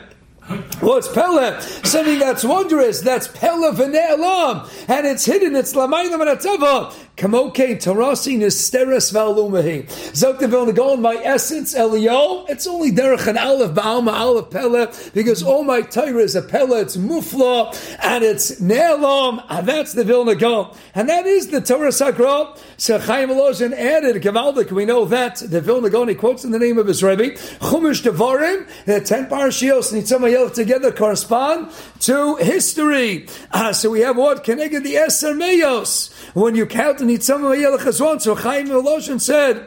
Well, 0.82 0.96
it's 0.96 1.06
Pele, 1.06 1.60
something 1.60 2.18
that's 2.18 2.42
wondrous. 2.42 3.00
That's 3.02 3.28
Pele 3.28 3.70
v'ne'elam, 3.70 4.88
and 4.88 5.06
it's 5.06 5.24
hidden. 5.24 5.54
It's 5.54 5.74
lamaylam 5.74 6.20
and 6.26 6.40
atava. 6.40 6.92
Kamoke 7.20 7.76
Tarasi 7.76 8.38
Nisteres 8.38 9.12
Valumahi. 9.12 9.84
Zoktavil 10.12 10.68
Nagon, 10.68 11.02
my 11.02 11.16
essence, 11.16 11.74
Elio, 11.74 12.46
it's 12.46 12.66
only 12.66 12.90
Derech 12.90 13.26
and 13.26 13.36
Aleph, 13.36 13.72
Baalma, 13.72 14.14
Aleph, 14.14 14.48
Pele, 14.48 14.90
because 15.12 15.42
all 15.42 15.62
my 15.62 15.82
Torah 15.82 16.22
is 16.22 16.34
a 16.34 16.40
Pele, 16.40 16.80
it's 16.80 16.96
Mufla, 16.96 17.76
and 18.02 18.24
it's 18.24 18.58
Ne'elam, 18.58 19.44
and 19.50 19.68
that's 19.68 19.92
the 19.92 20.02
Vilna 20.02 20.34
Gaon. 20.34 20.74
And 20.94 21.10
that 21.10 21.26
is 21.26 21.48
the 21.48 21.60
Torah 21.60 21.92
Sakra. 21.92 22.54
So 22.78 22.98
Chaim 22.98 23.28
Elozin 23.28 23.74
added, 23.74 24.22
Gavaldik, 24.22 24.72
we 24.72 24.86
know 24.86 25.04
that 25.04 25.36
the 25.36 25.60
Vilna 25.60 25.90
Gaon, 25.90 26.08
he 26.08 26.14
quotes 26.14 26.46
in 26.46 26.52
the 26.52 26.58
name 26.58 26.78
of 26.78 26.86
his 26.86 27.02
Rebbe, 27.02 27.32
Chumash 27.32 28.00
Devarim, 28.02 28.66
the 28.86 29.02
ten 29.02 29.26
parashios, 29.26 29.92
Nitzamayel 29.92 30.54
together 30.54 30.90
correspond 30.90 31.70
to 31.98 32.36
history. 32.36 33.28
Uh, 33.50 33.74
so 33.74 33.90
we 33.90 34.00
have 34.00 34.16
what? 34.16 34.42
Connected 34.42 34.84
the 34.84 34.94
Eser 34.94 35.36
Meyos. 35.36 36.10
When 36.34 36.54
you 36.54 36.64
count 36.64 37.02
Nitzam 37.10 37.42
Yelech 37.56 38.20
so 38.20 38.34
Chaim 38.36 38.68
Eloshin 38.68 39.20
said, 39.20 39.66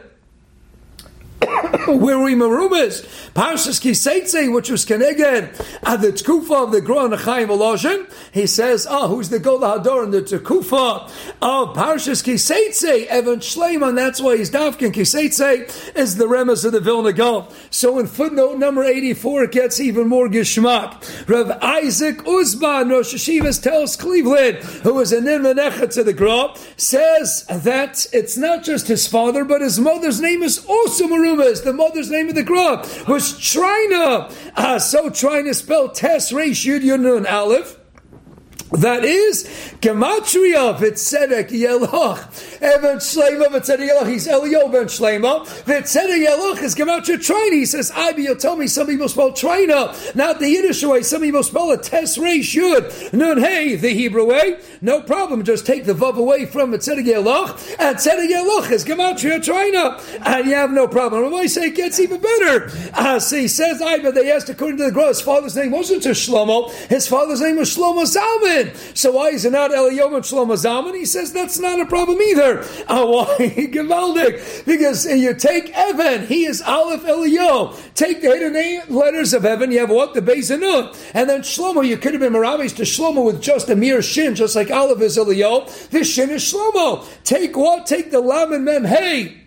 where 1.86 2.18
we 2.18 2.34
marumas 2.34 3.04
Parshas 3.34 3.80
Kiseitze, 3.80 4.52
which 4.52 4.70
was 4.70 4.84
Keneged 4.86 5.78
at 5.82 6.00
the 6.00 6.12
Tkufa 6.12 6.64
of 6.64 6.72
the 6.72 6.80
Gra 6.80 7.16
Chaim 7.16 7.48
Eloshin. 7.48 8.10
He 8.32 8.46
says, 8.46 8.86
"Oh, 8.88 9.08
who's 9.08 9.28
the 9.28 9.38
Gola 9.38 9.78
Hador 9.78 10.04
in 10.04 10.10
the 10.10 10.22
Tkufa 10.22 11.10
of 11.42 11.76
Parshas 11.76 12.22
Kiseitze? 12.22 13.06
Evan 13.06 13.40
Shleiman. 13.40 13.96
That's 13.96 14.20
why 14.20 14.36
he's 14.36 14.50
Dafkin 14.50 14.92
Kiseitze 14.92 15.96
is 15.96 16.16
the 16.16 16.26
Remes 16.26 16.64
of 16.64 16.72
the 16.72 16.80
Vilna 16.80 17.12
Gaon. 17.12 17.46
So 17.70 17.98
in 17.98 18.06
footnote 18.06 18.58
number 18.58 18.84
eighty-four, 18.84 19.44
it 19.44 19.52
gets 19.52 19.80
even 19.80 20.08
more 20.08 20.28
gishmak. 20.28 21.28
Rav 21.28 21.50
Isaac 21.62 22.18
Uzman 22.18 22.90
Rosh 22.90 23.14
Hashivas 23.14 23.62
tells 23.62 23.96
Cleveland, 23.96 24.58
who 24.58 25.00
is 25.00 25.12
an 25.12 25.24
Inmanecha 25.24 25.92
to 25.94 26.04
the 26.04 26.12
Gra, 26.12 26.54
says 26.76 27.44
that 27.48 28.06
it's 28.12 28.36
not 28.36 28.62
just 28.62 28.86
his 28.86 29.06
father, 29.06 29.44
but 29.44 29.60
his 29.60 29.78
mother's 29.80 30.20
name 30.20 30.42
is 30.42 30.64
also 30.66 31.08
The 31.36 31.72
mother's 31.74 32.10
name 32.10 32.28
of 32.28 32.34
the 32.34 32.42
Gra 32.42 32.86
was 33.08 33.38
Trina. 33.38 34.30
Uh, 34.54 34.78
so 34.78 35.10
Trina 35.10 35.52
spelled 35.52 35.94
Tes 35.94 36.30
Reish 36.30 36.64
Yud 36.64 36.82
Yunun 36.82 37.30
Aleph. 37.30 37.78
That 38.78 39.04
is 39.04 39.44
gematria 39.80 40.76
v'tzedek 40.76 41.50
yeloch. 41.50 42.26
Even 42.56 42.96
shleima 42.96 43.46
v'tzedek 43.46 43.88
yeloch. 43.88 44.08
He's 44.10 44.26
Elio 44.26 44.68
ben 44.68 44.86
shleima. 44.86 45.46
V'tzedek 45.64 46.26
yeloch 46.26 46.60
is 46.60 46.74
gematria 46.74 47.18
traina. 47.18 47.52
He 47.52 47.66
says, 47.66 47.92
Ibi, 47.96 48.28
me 48.58 48.66
some 48.66 48.88
people 48.88 49.08
spell 49.08 49.30
traina, 49.30 50.14
not 50.16 50.40
the 50.40 50.48
Yiddish 50.48 50.82
way. 50.82 51.02
Some 51.02 51.22
people 51.22 51.44
spell 51.44 51.70
it 51.70 51.84
tes 51.84 52.18
reish 52.18 52.60
yud. 52.60 53.12
Nun 53.12 53.38
hey, 53.38 53.76
the 53.76 53.90
Hebrew 53.90 54.26
way. 54.26 54.58
No 54.80 55.00
problem. 55.00 55.44
Just 55.44 55.66
take 55.66 55.84
the 55.84 55.92
vav 55.94 56.16
away 56.16 56.44
from 56.44 56.72
v'tzedek 56.72 57.04
yeloch, 57.04 57.76
and 57.78 57.96
tzedek 57.96 58.28
yeloch 58.28 58.72
is 58.72 58.84
gematria 58.84 59.38
traina, 59.38 60.00
and 60.26 60.48
you 60.48 60.54
have 60.54 60.72
no 60.72 60.88
problem. 60.88 61.24
And 61.26 61.34
I 61.36 61.46
say 61.46 61.66
it 61.66 61.76
gets 61.76 62.00
even 62.00 62.20
better. 62.20 62.70
Uh, 62.92 63.20
he 63.20 63.46
says, 63.46 63.80
Ibi, 63.80 64.10
they 64.10 64.32
asked 64.32 64.48
according 64.48 64.78
to 64.78 64.84
the 64.86 64.90
Gra, 64.90 65.08
his 65.08 65.20
father's 65.20 65.54
name 65.54 65.70
wasn't 65.70 66.02
Shlomo. 66.02 66.72
His 66.88 67.06
father's 67.06 67.40
name 67.40 67.56
was 67.56 67.76
Shlomo 67.76 68.04
Zalman. 68.04 68.63
So 68.94 69.12
why 69.12 69.30
is 69.30 69.44
it 69.44 69.52
not 69.52 69.70
Eliyom 69.70 70.14
and 70.14 70.24
Shlomo 70.24 70.54
Zalman? 70.54 70.94
He 70.94 71.04
says 71.04 71.32
that's 71.32 71.58
not 71.58 71.80
a 71.80 71.86
problem 71.86 72.20
either. 72.20 72.64
Uh, 72.86 73.06
why? 73.06 73.36
Givaldik. 73.38 74.66
Because 74.66 75.06
you 75.06 75.32
take 75.34 75.70
Evan, 75.70 76.26
he 76.26 76.44
is 76.44 76.60
Aleph 76.60 77.02
Eliyo. 77.02 77.74
Take 77.94 78.20
the 78.20 78.28
hidden 78.28 78.94
letters 78.94 79.32
of 79.32 79.44
Evan, 79.44 79.72
you 79.72 79.80
have 79.80 79.90
what? 79.90 80.12
The 80.12 80.20
Beis 80.20 80.50
and 80.50 80.62
And 81.14 81.28
then 81.28 81.40
Shlomo, 81.40 81.86
you 81.86 81.96
could 81.96 82.12
have 82.12 82.20
been 82.20 82.34
Maravis 82.34 82.76
to 82.76 82.82
Shlomo 82.82 83.24
with 83.24 83.40
just 83.40 83.70
a 83.70 83.76
mere 83.76 84.02
shin, 84.02 84.34
just 84.34 84.54
like 84.54 84.70
Aleph 84.70 85.00
is 85.00 85.16
Eliyo. 85.16 85.88
This 85.88 86.12
shin 86.12 86.30
is 86.30 86.42
Shlomo. 86.42 87.06
Take 87.24 87.56
what? 87.56 87.86
Take 87.86 88.10
the 88.10 88.20
Lam 88.20 88.52
and 88.52 88.64
Mem. 88.64 88.84
Hey! 88.84 89.43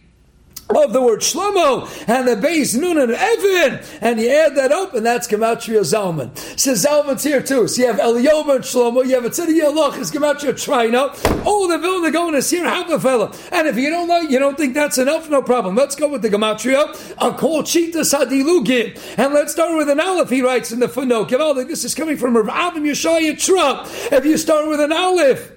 Of 0.70 0.92
the 0.94 1.02
word 1.02 1.22
Shlomo 1.22 1.88
and 2.08 2.28
the 2.28 2.36
base 2.36 2.76
Nun 2.76 2.98
and 2.98 3.12
Evan, 3.12 3.80
and 4.02 4.20
you 4.20 4.30
add 4.30 4.56
that 4.56 4.72
up, 4.72 4.94
and 4.94 5.06
that's 5.06 5.28
Gematria 5.28 5.80
Zalman. 5.82 6.38
So 6.60 6.74
Zalman's 6.74 7.24
here 7.24 7.42
too. 7.42 7.68
So 7.68 7.82
you 7.82 7.88
have 7.88 8.00
Eliyahu 8.00 8.56
and 8.56 8.64
Shlomo, 8.64 9.06
you 9.06 9.16
have 9.16 9.26
a 9.26 9.30
Tzidi 9.30 9.62
Yaloch, 9.62 9.98
is 9.98 10.12
Gematria 10.12 10.62
Trina. 10.62 11.14
Oh, 11.46 11.68
the 11.70 11.78
Vilna 11.78 12.12
Gaon 12.12 12.36
is 12.36 12.50
here, 12.50 12.66
have 12.66 12.90
a 12.90 13.00
fella. 13.00 13.34
And 13.52 13.68
if 13.68 13.78
you 13.78 13.90
don't 13.90 14.08
know, 14.08 14.20
you 14.20 14.40
don't 14.40 14.58
think 14.58 14.74
that's 14.74 14.98
enough, 14.98 15.30
no 15.30 15.42
problem. 15.42 15.76
Let's 15.76 15.96
go 15.96 16.10
with 16.10 16.22
the 16.22 16.30
Gematria. 16.30 17.16
I'll 17.18 17.34
call 17.34 17.64
Chita 17.64 18.00
Sadilugin. 18.00 19.18
And 19.18 19.34
let's 19.34 19.54
start 19.54 19.76
with 19.78 19.90
an 19.90 20.00
Aleph, 20.00 20.30
he 20.30 20.42
writes 20.42 20.72
in 20.72 20.80
the 20.80 20.90
footnote. 20.90 21.30
This 21.30 21.86
is 21.86 21.96
coming 21.96 22.18
from 22.18 22.36
Rav 22.36 22.74
Avim 22.74 22.84
Yeshaya 22.84 23.44
Truck. 23.44 23.88
If 24.12 24.26
you 24.26 24.38
start 24.38 24.68
with 24.68 24.80
an 24.82 24.92
Aleph, 24.92 25.57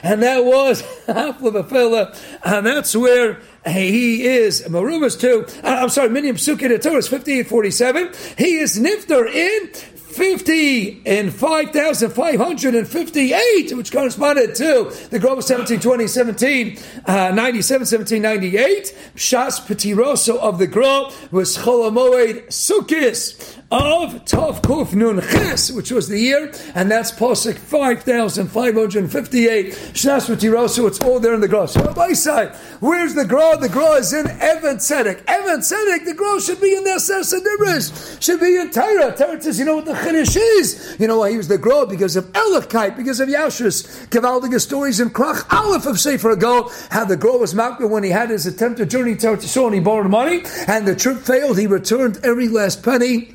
and 0.03 0.23
that 0.23 0.45
was 0.45 0.81
half 1.07 1.41
of 1.43 1.55
a 1.55 1.63
fella 1.63 2.13
and 2.57 2.65
that's 2.65 2.95
where 2.95 3.39
he 3.65 4.25
is 4.25 4.63
Marumas 4.63 5.19
too. 5.19 5.45
Uh, 5.63 5.79
I'm 5.81 5.89
sorry, 5.89 6.09
Sukkah 6.09 6.69
the 6.69 6.79
Torah 6.79 6.97
is 6.97 7.07
5847. 7.07 8.13
He 8.37 8.57
is 8.57 8.79
Nifter 8.79 9.27
in 9.27 9.73
50 10.13 11.01
and 11.07 11.33
5,558, 11.33 13.75
which 13.75 13.91
corresponded 13.91 14.53
to 14.55 14.93
the 15.09 15.19
growth 15.19 15.39
of 15.39 15.49
1720, 15.49 16.07
17, 16.07 16.77
uh, 17.05 17.31
97, 17.33 17.81
1798. 17.81 18.95
Shas 19.15 19.59
Petiroso 19.65 20.37
of 20.37 20.59
the 20.59 20.67
growth 20.67 21.31
was 21.31 21.57
Cholamoed 21.57 22.45
Sukkis 22.47 23.57
of 23.73 24.23
Tov 24.25 24.61
Kuf 24.61 24.93
Nun 24.93 25.19
Ches, 25.19 25.71
which 25.71 25.91
was 25.91 26.07
the 26.07 26.19
year, 26.19 26.51
and 26.75 26.91
that's 26.91 27.11
Posik 27.11 27.57
5,558. 27.57 29.73
Shas 29.93 30.29
Petiroso, 30.29 30.87
it's 30.87 30.99
all 30.99 31.19
there 31.19 31.33
in 31.33 31.41
the 31.41 31.47
growth. 31.47 31.71
So, 31.71 31.91
by 31.93 32.13
side, 32.13 32.55
where's 32.81 33.15
the 33.15 33.25
growth? 33.25 33.61
The 33.61 33.69
growth 33.69 34.01
is 34.01 34.13
in 34.13 34.27
Evan 34.27 34.77
Tzedek. 34.77 35.23
Evan 35.27 35.61
Tzedek, 35.61 36.05
the 36.05 36.13
growth 36.13 36.43
should 36.43 36.61
be 36.61 36.75
in 36.75 36.83
the 36.83 36.91
Sesadiris, 36.91 38.21
should 38.21 38.39
be 38.39 38.57
in 38.57 38.69
Tyra. 38.69 39.17
Tyra 39.17 39.41
says, 39.41 39.57
you 39.57 39.65
know 39.65 39.77
what 39.77 39.85
the 39.85 39.93
Chiddush 39.93 40.37
is. 40.37 40.95
You 40.99 41.07
know 41.07 41.17
why 41.19 41.31
he 41.31 41.37
was 41.37 41.47
the 41.47 41.57
Grove? 41.57 41.89
Because 41.89 42.15
of 42.15 42.25
Elichite, 42.33 42.95
because 42.95 43.19
of 43.19 43.29
Yashus. 43.29 44.07
Kavaldiga 44.09 44.61
stories 44.61 44.99
in 44.99 45.09
Krach 45.09 45.51
Aleph 45.51 45.87
of 45.87 45.99
Sefer 45.99 46.29
ago, 46.31 46.69
how 46.91 47.05
the 47.05 47.17
Grove 47.17 47.41
was 47.41 47.55
Makra 47.55 47.89
when 47.89 48.03
he 48.03 48.11
had 48.11 48.29
his 48.29 48.45
attempt 48.45 48.77
to 48.77 48.85
journey 48.85 49.15
to 49.15 49.27
Eretz 49.27 49.65
and 49.65 49.73
he 49.73 49.79
borrowed 49.79 50.11
money, 50.11 50.43
and 50.67 50.87
the 50.87 50.95
trip 50.95 51.17
failed. 51.19 51.57
He 51.57 51.65
returned 51.65 52.19
every 52.23 52.47
last 52.47 52.83
penny 52.83 53.33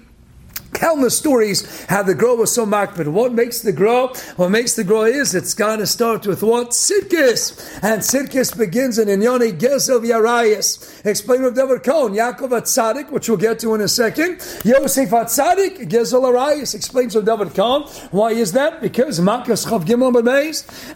countless 0.78 1.18
stories 1.18 1.85
how 1.87 2.02
the 2.02 2.14
girl 2.14 2.37
was 2.37 2.54
so. 2.54 2.64
But 2.68 3.08
what 3.08 3.32
makes 3.32 3.61
the 3.61 3.73
girl? 3.73 4.14
What 4.37 4.50
makes 4.50 4.76
the 4.76 4.85
girl 4.85 5.04
is 5.04 5.35
it's 5.35 5.54
got 5.54 5.76
to 5.76 5.87
start 5.87 6.26
with 6.26 6.42
what? 6.42 6.70
Sidkis. 6.70 7.80
And 7.82 8.02
Sidkis 8.02 8.56
begins 8.56 8.99
in 8.99 9.08
Inyoni 9.08 9.58
Gezel 9.58 10.04
Yarayas. 10.04 11.04
Explain 11.04 11.42
with 11.42 11.56
David 11.56 11.82
Cohen. 11.82 12.12
Yaakov 12.12 12.50
Atzadik, 12.50 13.11
which 13.11 13.28
we'll 13.28 13.38
get 13.38 13.58
to 13.61 13.75
in 13.75 13.80
a 13.80 13.88
second. 13.88 14.38
Yosef 14.64 15.11
Atzadik, 15.11 15.88
Gezel 15.88 16.23
Arayas. 16.23 16.75
Explains 16.75 17.14
with 17.14 17.26
David 17.26 17.54
Cohen. 17.54 17.82
Why 18.11 18.30
is 18.30 18.52
that? 18.52 18.80
Because 18.80 19.18
Makas 19.18 19.66
Chav 19.66 19.85
Gimel 19.85 20.08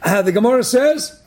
uh, 0.03 0.23
the 0.23 0.33
Gemara 0.33 0.65
says, 0.65 1.23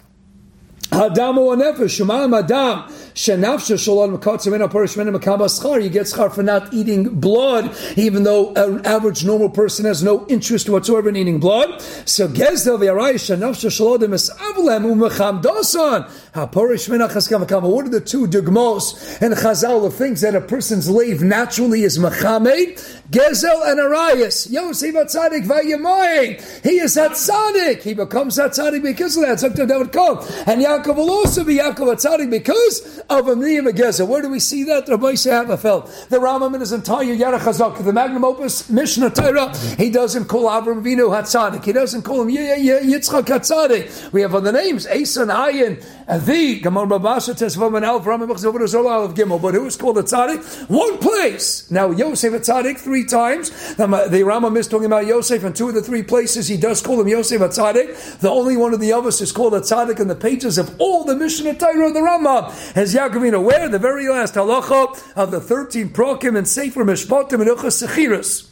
Hadamu 0.90 1.56
Nefesh, 1.58 2.00
Shemayim 2.00 2.38
Adam. 2.38 2.92
Shenafsha 3.16 3.80
shalom 3.80 4.18
mekatzimena 4.18 4.70
parishmena 4.70 5.18
mekaba 5.18 5.48
schar. 5.48 5.82
You 5.82 5.90
get 5.90 6.06
schar 6.06 6.36
for 6.36 6.44
not 6.44 6.74
eating 6.74 7.18
blood, 7.18 7.74
even 7.96 8.24
though 8.24 8.54
an 8.56 8.86
average 8.86 9.24
normal 9.24 9.50
person 9.50 9.86
has 9.86 10.04
no 10.04 10.28
interest 10.28 10.68
whatsoever 10.68 11.08
in 11.08 11.16
eating 11.16 11.40
blood. 11.40 11.82
So 12.04 12.28
gezdel 12.28 12.78
v'yarai 12.78 13.14
shenafsha 13.14 13.72
shalom 13.72 14.02
misavlem 14.02 14.84
umechamdosan. 14.84 16.12
HaParishmena 16.34 17.10
chaskam 17.10 17.46
mekaba. 17.46 17.74
What 17.74 17.86
are 17.86 17.90
the 17.90 18.02
two 18.02 18.28
dugmos 18.28 19.22
and 19.22 19.34
chazal 19.34 19.86
of 19.86 19.96
things 19.96 20.20
that 20.20 20.36
a 20.36 20.42
person's 20.42 20.90
lave 20.90 21.22
naturally 21.22 21.84
is 21.84 21.98
mechamed? 21.98 23.02
Gezel 23.12 23.72
and 23.72 23.80
Arias. 23.80 24.50
Yosef 24.50 24.96
Atzadik 24.96 25.46
Vayamai. 25.46 26.64
He 26.64 26.80
is 26.80 26.98
Atzadik. 26.98 27.84
He 27.84 27.94
becomes 27.94 28.38
Atzadik 28.38 28.82
because 28.82 29.16
of 29.16 29.24
that. 29.24 29.40
Dr. 29.40 29.68
David 29.68 29.94
Koh. 29.94 30.20
And 30.48 30.62
Yaakov 30.62 30.96
will 30.96 31.12
also 31.12 31.44
be 31.44 31.58
Yaakov 31.58 31.96
Atzadik 31.96 32.32
because 32.32 33.04
of 33.10 33.28
a 33.28 33.36
Miyam 33.36 33.68
Gezer. 33.70 34.08
Where 34.08 34.22
do 34.22 34.30
we 34.30 34.40
see 34.40 34.64
that? 34.66 34.88
Rabbi 34.88 35.14
Sehavafel. 35.14 36.10
The 36.10 36.18
Rambam 36.18 36.54
in 36.56 36.60
his 36.60 36.72
entire 36.72 37.04
Yara 37.04 37.40
Chazak, 37.40 37.84
the 37.84 37.94
Magnum 37.94 38.24
Opus 38.24 38.70
Mishnah 38.70 39.12
Torah, 39.12 39.56
he 39.78 39.90
doesn't 39.90 40.26
call 40.26 40.46
Avram 40.46 40.84
Vinu 40.84 41.10
Hatzadik. 41.10 41.64
He 41.64 41.74
doesn't 41.74 42.02
call 42.02 42.22
him 42.24 42.30
Yitzchak 42.30 43.24
Hatzadik. 43.24 44.12
We 44.12 44.22
have 44.22 44.34
other 44.36 44.52
names, 44.52 44.88
Asa 44.88 45.24
and 45.24 45.32
Ayin, 45.32 45.82
the 46.08 46.62
Gamar 46.62 46.88
Babasha 46.88 47.34
Tesvav 47.34 47.76
and 47.76 47.86
Alf 47.86 48.04
Rambam 48.04 48.30
of 48.30 49.14
Gimel. 49.14 49.42
But 49.42 49.54
who 49.54 49.66
is 49.66 49.76
called 49.76 49.98
a 49.98 50.04
tzaddik? 50.04 50.70
One 50.70 50.98
place. 50.98 51.70
Now 51.70 51.92
Yosef 51.92 52.34
a 52.34 52.40
tzaddik 52.40 52.80
three 52.80 53.06
times. 53.06 53.76
The, 53.76 53.86
Rambam 53.86 54.58
is 54.58 54.68
talking 54.68 54.86
about 54.86 55.06
Yosef, 55.06 55.44
in 55.44 55.54
two 55.54 55.70
of 55.70 55.76
the 55.76 55.82
three 55.82 56.04
places 56.04 56.48
he 56.48 56.58
does 56.58 56.82
call 56.82 57.00
him 57.02 57.08
Yosef 57.08 57.42
a 57.42 57.50
tzaddik. 57.50 58.20
The 58.20 58.30
only 58.30 58.58
one 58.58 58.74
of 58.74 58.80
the 58.80 58.94
others 58.94 59.22
is 59.22 59.32
called 59.32 59.54
a 59.54 59.62
tzaddik 59.62 60.00
in 60.00 60.08
the 60.08 60.16
pages 60.16 60.58
of 60.58 60.76
all 60.80 61.04
the 61.04 61.16
Mishnah 61.16 61.56
Torah 61.56 61.88
of 61.88 61.94
the 61.94 62.00
Rambam. 62.00 62.76
As 62.76 62.95
Yaakovina, 62.96 63.44
where 63.44 63.68
the 63.68 63.78
very 63.78 64.08
last 64.08 64.36
halacha 64.36 65.14
of 65.18 65.30
the 65.32 65.42
thirteen 65.42 65.90
prokim 65.90 66.38
and 66.38 66.48
Sefer 66.48 66.86
Mishpatim 66.86 67.42
and 67.42 67.50
Uchas 67.50 67.86
Sechiras. 67.86 68.50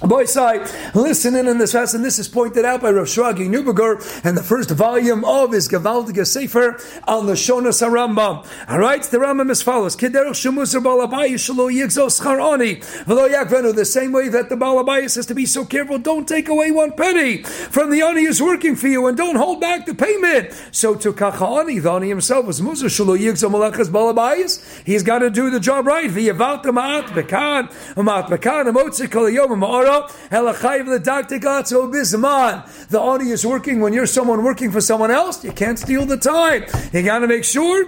Boy, 0.00 0.26
say, 0.26 0.64
listen 0.94 1.34
in 1.34 1.48
on 1.48 1.58
this 1.58 1.74
and 1.74 2.04
this 2.04 2.20
is 2.20 2.28
pointed 2.28 2.64
out 2.64 2.82
by 2.82 2.90
Rav 2.90 3.06
Shragi 3.06 3.48
Nubagur 3.48 4.24
and 4.24 4.36
the 4.36 4.44
first 4.44 4.70
volume 4.70 5.24
of 5.24 5.50
his 5.52 5.68
Gavaldiga 5.68 6.24
Sefer 6.24 6.78
on 7.08 7.26
the 7.26 7.32
Shonas 7.32 7.82
HaRambam. 7.82 8.46
All 8.68 8.78
right, 8.78 9.02
the 9.02 9.18
Rambam 9.18 9.50
is 9.50 9.60
follows. 9.60 9.96
The 9.96 10.34
same 13.84 14.12
way 14.12 14.28
that 14.28 14.48
the 14.48 14.56
Balabayis 14.56 15.16
has 15.16 15.26
to 15.26 15.34
be 15.34 15.46
so 15.46 15.64
careful, 15.64 15.98
don't 15.98 16.28
take 16.28 16.48
away 16.48 16.70
one 16.70 16.92
penny 16.92 17.42
from 17.42 17.90
the 17.90 18.02
ani 18.02 18.24
who's 18.24 18.40
working 18.40 18.76
for 18.76 18.86
you, 18.86 19.08
and 19.08 19.16
don't 19.16 19.36
hold 19.36 19.60
back 19.60 19.84
the 19.84 19.94
payment. 19.94 20.52
So 20.70 20.94
to 20.94 21.12
Kachani, 21.12 21.82
the 21.82 21.90
ani 21.90 22.08
himself 22.08 22.46
was 22.46 22.60
Musar 22.60 22.86
Shalo 22.86 23.18
Yigzos 23.18 23.50
Malachas 23.50 23.90
Balabayis. 23.90 24.84
He's 24.84 25.02
got 25.02 25.18
to 25.18 25.30
do 25.30 25.50
the 25.50 25.58
job 25.58 25.88
right. 25.88 26.08
V'yavat 26.08 26.62
Ma'at 26.62 27.06
Bekan, 27.06 27.68
Ma'at 27.94 28.28
Bekan, 28.28 28.72
Motzik 28.72 29.10
Kol 29.10 29.28
Yom 29.28 29.60
the 32.90 33.00
audio 33.00 33.32
is 33.32 33.46
working 33.46 33.80
when 33.80 33.92
you're 33.92 34.06
someone 34.06 34.44
working 34.44 34.70
for 34.70 34.80
someone 34.80 35.10
else. 35.10 35.44
You 35.44 35.52
can't 35.52 35.78
steal 35.78 36.06
the 36.06 36.16
time. 36.16 36.64
You 36.92 37.02
got 37.02 37.20
to 37.20 37.26
make 37.26 37.44
sure 37.44 37.84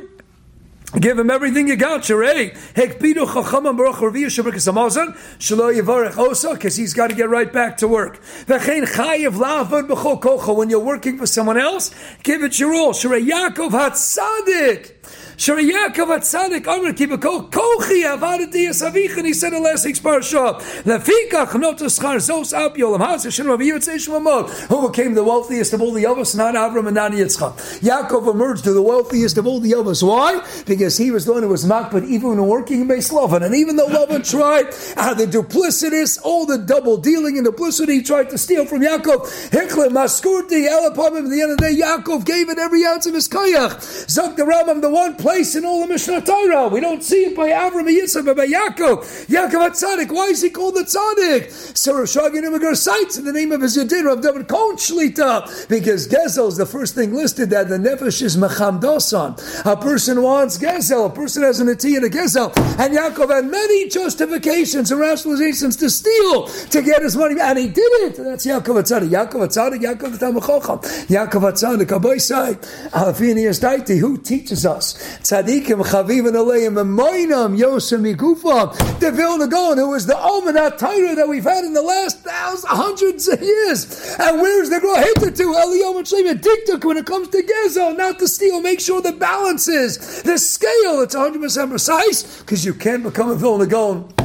Give 0.98 1.16
him 1.16 1.30
everything 1.30 1.68
you 1.68 1.76
got, 1.76 2.00
Sharei. 2.00 2.52
Eh? 2.52 2.54
Hekpidu 2.74 3.24
chachamam 3.24 3.76
baruch 3.76 3.96
reviyu 3.96 4.26
shabrikas 4.26 4.66
amazon 4.66 5.12
shelo 5.38 5.72
yivarech 5.72 6.18
osa 6.18 6.54
because 6.54 6.74
he's 6.74 6.94
got 6.94 7.10
to 7.10 7.14
get 7.14 7.28
right 7.28 7.52
back 7.52 7.76
to 7.76 7.86
work. 7.86 8.20
V'chein 8.46 8.82
chayiv 8.86 9.34
la'avad 9.34 9.86
b'chol 9.86 10.20
kocha 10.20 10.56
when 10.56 10.68
you're 10.68 10.80
working 10.80 11.16
for 11.16 11.26
someone 11.26 11.56
else, 11.56 11.94
give 12.24 12.42
it 12.42 12.58
your 12.58 12.74
all. 12.74 12.92
Sharei 12.92 13.24
Yaakov 13.24 13.70
hatzadik. 13.70 14.96
Shari 15.40 15.72
Yaakov 15.72 16.18
Atzadik 16.18 16.66
Amr 16.66 16.92
Kibako 16.92 17.50
Kochi 17.50 18.02
Avadati 18.02 18.68
Yasavich 18.68 19.16
and 19.16 19.26
he 19.26 19.32
said 19.32 19.54
in 19.54 19.62
last 19.62 19.86
week's 19.86 19.98
parasha 19.98 20.36
Lefikach 20.84 21.58
Notus 21.58 21.98
Char 21.98 22.16
Zos 22.16 22.52
Ap 22.52 22.74
Yolam 22.74 23.00
Has 23.00 23.24
Hashem 23.24 23.46
Rav 23.46 23.58
Yitzchak 23.58 24.50
who 24.68 24.90
became 24.90 25.14
the 25.14 25.24
wealthiest 25.24 25.72
of 25.72 25.80
all 25.80 25.92
the 25.92 26.04
Yavas 26.04 26.36
not 26.36 26.56
Avram 26.56 26.88
and 26.88 26.96
not 26.96 27.12
Yitzchak. 27.12 27.56
Yaakov 27.80 28.30
emerged 28.30 28.64
to 28.64 28.74
the 28.74 28.82
wealthiest 28.82 29.38
of 29.38 29.46
all 29.46 29.60
the 29.60 29.72
Yavas 29.72 30.06
why? 30.06 30.46
Because 30.66 30.98
he 30.98 31.10
was 31.10 31.24
the 31.24 31.32
one 31.32 31.42
who 31.42 31.48
was 31.48 31.64
makbid 31.64 32.04
even 32.04 32.36
when 32.36 32.46
working 32.46 32.82
in 32.82 32.88
Beis 32.88 33.10
Lavan. 33.10 33.42
And 33.42 33.54
even 33.54 33.76
though 33.76 33.88
Lavan 33.88 34.30
tried 34.30 34.66
uh, 34.98 35.14
the 35.14 35.24
duplicitous 35.24 36.20
all 36.22 36.44
the 36.44 36.58
double 36.58 36.98
dealing 36.98 37.38
and 37.38 37.46
duplicity 37.46 37.94
he 37.94 38.02
tried 38.02 38.28
to 38.28 38.36
steal 38.36 38.66
from 38.66 38.82
Yaakov. 38.82 39.52
Hikle 39.52 39.88
Maskurti 39.88 40.68
Elapamim 40.68 41.24
at 41.24 41.30
the 41.30 41.40
end 41.40 41.52
of 41.52 41.56
the 41.56 41.62
day 41.62 41.80
Yaakov 41.80 42.26
gave 42.26 42.50
it 42.50 42.58
every 42.58 42.84
ounce 42.84 43.06
of 43.06 43.14
his 43.14 43.26
kayach 43.26 43.76
Zok 44.04 44.36
the 44.36 44.42
Rambam 44.42 44.82
the 44.82 44.90
one 44.90 45.16
place 45.16 45.29
in 45.30 45.64
all 45.64 45.80
the 45.80 45.86
Mishnah 45.86 46.20
Torah. 46.22 46.68
We 46.68 46.80
don't 46.80 47.02
see 47.02 47.26
it 47.26 47.36
by 47.36 47.48
Avram 47.50 47.86
and 47.86 47.88
Yitzchak, 47.88 48.24
but 48.24 48.36
by 48.36 48.46
Yaakov. 48.46 49.26
Yaakov 49.26 49.70
Tzaddik. 49.70 50.12
Why 50.12 50.26
is 50.26 50.42
he 50.42 50.50
called 50.50 50.74
the 50.74 50.82
Tzaddik? 50.82 51.76
So 51.76 51.94
Rav 51.94 52.06
Shagin 52.06 52.42
Imagar 52.42 52.76
cites 52.76 53.16
in 53.16 53.24
the 53.24 53.32
name 53.32 53.52
of 53.52 53.62
his 53.62 53.76
Yadin, 53.76 54.04
Rav 54.04 54.20
David 54.20 54.48
Cohen 54.48 54.76
Shlita, 54.76 55.68
because 55.68 56.08
Gezel 56.08 56.48
is 56.48 56.56
the 56.56 56.66
first 56.66 56.94
thing 56.94 57.14
listed 57.14 57.48
that 57.50 57.68
the 57.68 57.78
Nefesh 57.78 58.22
is 58.22 58.36
Mechamdosan. 58.36 59.64
A 59.64 59.76
person 59.76 60.20
wants 60.22 60.58
Gezel, 60.58 61.06
a 61.06 61.10
person 61.10 61.44
has 61.44 61.60
an 61.60 61.68
Atiyah 61.68 62.00
to 62.00 62.10
Gezel. 62.10 62.48
And 62.78 62.96
Yaakov 62.96 63.30
had 63.30 63.46
many 63.46 63.88
justifications 63.88 64.90
and 64.90 65.00
rationalizations 65.00 65.78
to 65.78 65.88
steal 65.88 66.46
to 66.46 66.82
get 66.82 67.02
his 67.02 67.16
money, 67.16 67.40
and 67.40 67.58
he 67.58 67.68
did 67.68 67.78
it. 67.78 68.18
And 68.18 68.26
that's 68.26 68.44
Yaakov 68.44 68.82
Tzaddik. 68.82 69.10
Yaakov 69.10 69.46
Tzaddik, 69.48 69.80
Yaakov 69.80 70.18
Tamachocham. 70.18 70.80
Yaakov 71.06 71.52
Tzaddik, 71.52 71.86
Abai 71.86 72.20
Sai, 72.20 72.54
Alafini 72.90 73.48
Daiti, 73.60 73.98
who 73.98 74.18
teaches 74.18 74.66
us 74.66 74.94
tzadikim 75.22 75.82
chavivin 75.84 76.34
aleim 76.34 76.74
emoinam 76.74 77.56
yosem 77.58 78.02
migufam. 78.02 79.00
The 79.00 79.10
Vilna 79.10 79.46
Gaon, 79.48 79.78
who 79.78 79.94
is 79.94 80.06
the 80.06 80.14
Omenat 80.14 80.78
Torah 80.78 81.14
that 81.14 81.28
we've 81.28 81.44
had 81.44 81.64
in 81.64 81.72
the 81.72 81.82
last 81.82 82.20
thousands, 82.20 82.64
hundreds 82.64 83.28
of 83.28 83.40
years. 83.40 84.16
And 84.18 84.40
where's 84.40 84.70
the 84.70 84.76
Groheta 84.76 85.36
to? 85.36 85.42
Eliyom 85.42 85.98
and 85.98 86.06
Shleim 86.06 86.40
Diktuk 86.40 86.84
when 86.84 86.96
it 86.96 87.06
comes 87.06 87.28
to 87.28 87.42
Gezel, 87.42 87.96
not 87.96 88.18
to 88.18 88.28
steal. 88.28 88.60
Make 88.60 88.80
sure 88.80 89.00
the 89.00 89.12
balance 89.12 89.68
is 89.68 90.22
the 90.22 90.38
scale. 90.38 91.00
It's 91.00 91.14
100% 91.14 91.70
precise 91.70 92.40
because 92.40 92.64
you 92.64 92.74
can't 92.74 93.02
become 93.02 93.30
a 93.30 93.34
Vilna 93.34 93.66
Gaon 93.66 94.19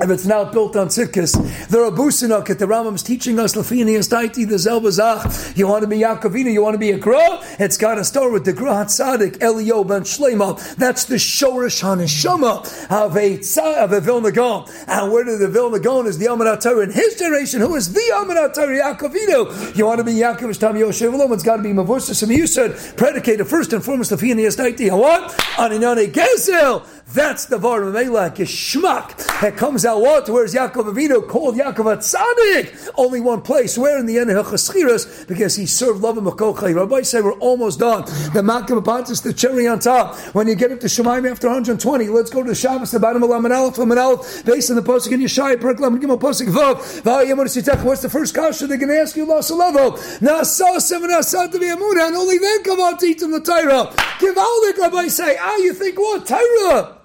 if 0.00 0.10
it's 0.10 0.26
not 0.26 0.52
built 0.52 0.74
on 0.74 0.88
tzidkis, 0.88 1.68
the 1.68 1.78
Rabusinok 1.78 2.50
at 2.50 2.58
the 2.58 2.66
Rambam 2.66 2.94
is 2.94 3.02
teaching 3.02 3.38
us 3.38 3.54
Lafini 3.54 3.96
Taiti 3.98 4.46
the 4.48 4.56
Zelbazach. 4.56 5.56
You 5.56 5.68
want 5.68 5.82
to 5.82 5.88
be 5.88 5.98
Yaakovina, 5.98 6.52
you 6.52 6.62
want 6.62 6.74
to 6.74 6.78
be 6.78 6.90
a 6.90 6.98
Gra? 6.98 7.40
It's 7.60 7.76
got 7.76 7.94
to 7.94 8.04
start 8.04 8.32
with 8.32 8.44
the 8.44 8.52
Gra 8.52 8.72
Hatzadik, 8.72 9.40
Elio 9.40 9.84
ben 9.84 10.02
Shlema. 10.02 10.74
That's 10.74 11.04
the 11.04 11.14
Shorish 11.14 11.82
Haneshama 11.82 12.90
of 12.90 13.16
a 13.16 13.82
of 13.82 13.92
a 13.92 14.00
Vilna 14.00 14.32
Gaon. 14.32 14.68
And 14.88 15.12
where 15.12 15.24
did 15.24 15.38
the 15.38 15.48
Vilna 15.48 15.78
Gaon 15.78 16.06
is 16.06 16.18
the 16.18 16.26
Amar 16.26 16.56
Torah 16.56 16.82
in 16.82 16.90
his 16.90 17.16
generation? 17.16 17.60
Who 17.60 17.76
is 17.76 17.92
the 17.92 18.12
Amar 18.16 18.52
Torah 18.52 18.76
Yaakovino? 18.76 19.76
You 19.76 19.86
want 19.86 19.98
to 19.98 20.04
be 20.04 20.14
Yaakov 20.14 20.58
Tam 20.58 20.74
Yoshev 20.74 21.32
It's 21.32 21.42
got 21.44 21.58
to 21.58 21.62
be 21.62 22.34
you 22.34 22.46
said 22.46 22.96
predicated 22.96 23.46
first 23.46 23.72
and 23.72 23.84
foremost 23.84 24.10
Lafini 24.10 24.44
Taiti. 24.54 24.90
What? 24.90 25.30
Aninane 25.56 26.12
Gezel. 26.12 26.86
That's 27.12 27.44
the 27.44 27.58
Var 27.58 27.84
Melech, 27.84 28.34
schmuck 28.34 29.40
that 29.40 29.56
comes 29.56 29.83
out 29.84 30.00
what? 30.00 30.28
Where's 30.28 30.54
Yaakov 30.54 30.92
Avinu 30.92 31.26
called 31.28 31.56
Yaakov 31.56 31.96
Atzadik? 31.96 32.90
Only 32.96 33.20
one 33.20 33.42
place. 33.42 33.76
Where 33.76 33.98
in 33.98 34.06
the 34.06 34.18
end 34.18 34.30
of 34.30 34.46
Chaschiras? 34.46 35.26
Because 35.26 35.56
he 35.56 35.66
served 35.66 36.00
love 36.00 36.18
and 36.18 36.26
Makochai. 36.26 36.74
Rabbi 36.74 37.02
say 37.02 37.20
we're 37.20 37.32
almost 37.34 37.78
done. 37.78 38.04
The 38.04 38.42
Makam 38.42 38.82
Apantis, 38.82 39.22
the 39.22 39.32
cherry 39.32 39.66
on 39.66 39.78
top. 39.78 40.16
When 40.34 40.48
you 40.48 40.54
get 40.54 40.72
up 40.72 40.80
to 40.80 40.86
Shemaim 40.86 41.30
after 41.30 41.48
120, 41.48 42.08
let's 42.08 42.30
go 42.30 42.42
to 42.42 42.48
the 42.48 42.54
Shabbos, 42.54 42.90
the 42.90 43.00
bottom 43.00 43.22
of 43.22 43.30
Laman 43.30 43.52
Aleph, 43.52 43.78
Laman 43.78 43.98
Aleph, 43.98 44.44
based 44.44 44.70
on 44.70 44.76
the 44.76 44.82
Pasuk 44.82 45.12
in 45.12 45.20
Yeshai, 45.20 45.60
Perk 45.60 45.80
Laman 45.80 46.00
Gimel 46.00 46.20
Pasuk 46.20 46.48
Vav. 46.48 47.84
What's 47.84 48.02
the 48.02 48.08
first 48.08 48.34
kasha 48.34 48.66
they're 48.66 48.78
going 48.78 48.88
to 48.88 48.98
ask 48.98 49.16
you? 49.16 49.26
Lasalevo. 49.26 49.96
Nasa 50.18 50.80
seven 50.80 51.10
Nasa 51.10 51.50
to 51.50 51.58
be 51.58 51.68
and 51.68 52.16
only 52.16 52.38
then 52.38 52.62
come 52.62 52.80
out 52.80 53.00
to 53.00 53.06
eat 53.06 53.20
them 53.20 53.30
the 53.30 53.40
Torah. 53.40 53.94
Give 54.20 54.36
all 54.36 54.60
the 54.62 54.74
Rabbi 54.80 55.08
say, 55.08 55.36
ah, 55.38 55.56
you 55.58 55.74
think 55.74 55.98
what? 55.98 56.26
Torah. 56.26 56.98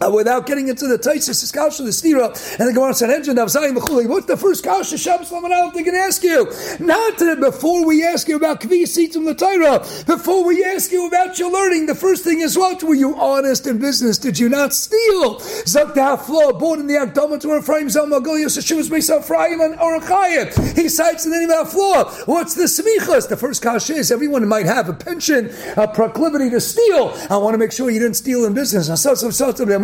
Uh, 0.00 0.10
without 0.10 0.46
getting 0.46 0.68
into 0.68 0.86
the 0.86 0.96
Taisis, 0.96 1.50
the 1.50 1.58
Kasha, 1.58 1.82
the 1.82 1.90
Stira, 1.90 2.28
and 2.60 2.68
the 2.68 2.72
Gemara 2.72 2.94
Sanhedrin, 2.94 3.36
Avzayim, 3.36 3.76
Mechuli. 3.76 4.08
What's 4.08 4.26
the 4.26 4.36
first 4.36 4.62
Kasha, 4.62 4.96
Shabbos, 4.96 5.30
Lamanal, 5.30 5.74
they 5.74 5.82
can 5.82 5.96
ask 5.96 6.22
you? 6.22 6.44
Not 6.78 7.18
to, 7.18 7.34
before 7.36 7.84
we 7.84 8.04
ask 8.04 8.28
you 8.28 8.36
about 8.36 8.60
Kvi 8.60 8.86
from 9.12 9.24
the 9.24 9.34
Torah, 9.34 9.80
before 10.06 10.44
we 10.44 10.64
ask 10.64 10.92
you 10.92 11.08
about 11.08 11.38
your 11.38 11.50
learning, 11.50 11.86
the 11.86 11.96
first 11.96 12.22
thing 12.22 12.40
is 12.40 12.56
what? 12.56 12.82
Were 12.84 12.94
you 12.94 13.16
honest 13.16 13.66
in 13.66 13.78
business? 13.78 14.18
Did 14.18 14.38
you 14.38 14.48
not 14.48 14.72
steal? 14.72 15.40
Zakta 15.66 16.20
flaw, 16.20 16.52
born 16.52 16.78
in 16.78 16.86
the 16.86 16.94
Akdama 16.94 17.40
to 17.40 17.56
Ephraim, 17.56 17.88
Zalmagol, 17.88 18.38
Yosashivas, 18.38 18.90
Mesa, 18.90 19.18
Ephraim, 19.18 19.60
and 19.60 19.74
Orachayim. 19.78 20.76
He 20.76 20.88
cites 20.88 21.24
the 21.24 21.30
name 21.30 21.50
of 21.50 21.72
flaw. 21.72 22.04
What's 22.26 22.54
the 22.54 22.64
Smichas? 22.64 23.28
The 23.28 23.36
first 23.36 23.62
Kasha 23.62 23.94
is 23.94 24.12
everyone 24.12 24.46
might 24.46 24.66
have 24.66 24.88
a 24.88 24.94
pension, 24.94 25.52
a 25.76 25.88
proclivity 25.88 26.50
to 26.50 26.60
steal. 26.60 27.16
I 27.30 27.36
want 27.38 27.54
to 27.54 27.58
make 27.58 27.72
sure 27.72 27.90
you 27.90 27.98
didn't 27.98 28.16
steal 28.16 28.44
in 28.44 28.54
business. 28.54 28.88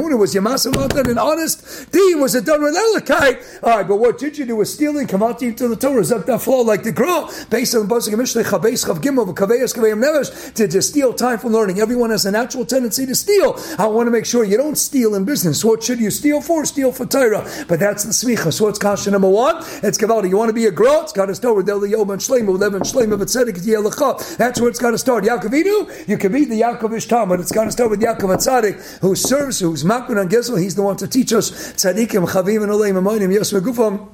Amuna 0.05 0.19
was 0.19 0.35
Yamasa 0.35 1.09
an 1.09 1.19
honest 1.19 1.91
deed? 1.91 2.15
Was 2.17 2.35
it 2.35 2.45
done 2.45 2.63
with 2.63 2.77
Elikai? 2.77 3.63
All 3.63 3.79
right, 3.79 3.89
but 3.89 3.97
what 3.97 4.19
did 4.19 4.37
you 4.37 4.45
do 4.45 4.57
with 4.57 4.69
stealing? 4.69 5.09
Out 5.15 5.39
to 5.39 5.69
the 5.69 5.77
Torah, 5.77 6.39
flow 6.39 6.61
like 6.63 6.83
the 6.83 6.93
girl, 6.93 7.33
based 7.49 7.75
on 7.75 7.89
the 7.89 7.95
Mishlei, 7.95 8.45
Chabeis, 8.45 8.85
Chav 8.85 9.01
Gimel, 9.01 9.33
Kaveyas, 9.35 9.75
Kaveyam 9.75 10.03
Nevesh, 10.03 10.53
to 10.55 10.69
just 10.69 10.91
steal 10.91 11.15
time 11.15 11.39
from 11.39 11.53
learning. 11.53 11.81
Everyone 11.81 12.11
has 12.11 12.27
a 12.27 12.31
natural 12.31 12.67
tendency 12.67 13.07
to 13.07 13.15
steal. 13.15 13.59
I 13.79 13.87
want 13.87 14.07
to 14.07 14.11
make 14.11 14.27
sure 14.27 14.45
you 14.45 14.57
don't 14.57 14.77
steal 14.77 15.15
in 15.15 15.25
business. 15.25 15.65
What 15.65 15.83
should 15.83 16.01
you 16.01 16.11
steal 16.11 16.41
for? 16.41 16.65
Steal 16.65 16.93
for 16.93 17.07
Torah. 17.07 17.49
But 17.69 17.81
that's 17.81 18.05
the 18.05 18.11
smicha. 18.11 18.53
So 18.53 18.65
what's 18.65 18.79
kasha 18.79 19.11
number 19.11 19.29
one? 19.29 19.59
It's 19.83 19.97
Kavaldi. 19.97 20.29
You 20.29 20.37
want 20.37 20.51
to 20.51 20.55
be 20.55 20.67
a 20.67 20.71
girl? 20.71 21.03
It's 21.03 21.13
got 21.13 21.27
to 21.27 21.35
start 21.35 21.57
with 21.57 21.67
Eliyom 21.67 22.11
and 22.13 22.21
Shleim, 22.21 22.53
with 22.53 22.63
Evan 22.63 22.83
Shleim 22.83 23.13
of 23.13 23.21
Tzedek, 23.21 24.37
That's 24.37 24.61
where 24.61 24.69
it's 24.69 24.79
got 24.81 24.91
to 24.91 24.99
start. 24.99 25.25
Yaakovinu, 25.25 26.09
you 26.09 26.19
can 26.19 26.33
be 26.33 26.45
the 26.45 26.61
Yaakov 26.61 26.91
Ishtam, 26.91 27.29
but 27.29 27.41
it's 27.41 27.53
got 27.53 27.65
to 27.65 27.73
start 27.73 27.91
with 27.91 28.03
Yaakov 28.03 28.37
Atzadik, 28.37 29.01
who 29.01 29.15
serves, 29.15 29.61
who's 29.61 29.85
on 30.03 30.29
Gezel, 30.29 30.61
he's 30.61 30.75
the 30.75 30.83
one 30.83 30.97
to 30.97 31.09
teach 31.09 31.33
us 31.33 31.51
tzaddikim, 31.51 32.29
chavim, 32.29 32.63
and 32.63 32.73
oleim, 32.73 32.95
amonim, 32.95 33.35
yosma 33.35 33.61
gufam. 33.61 34.11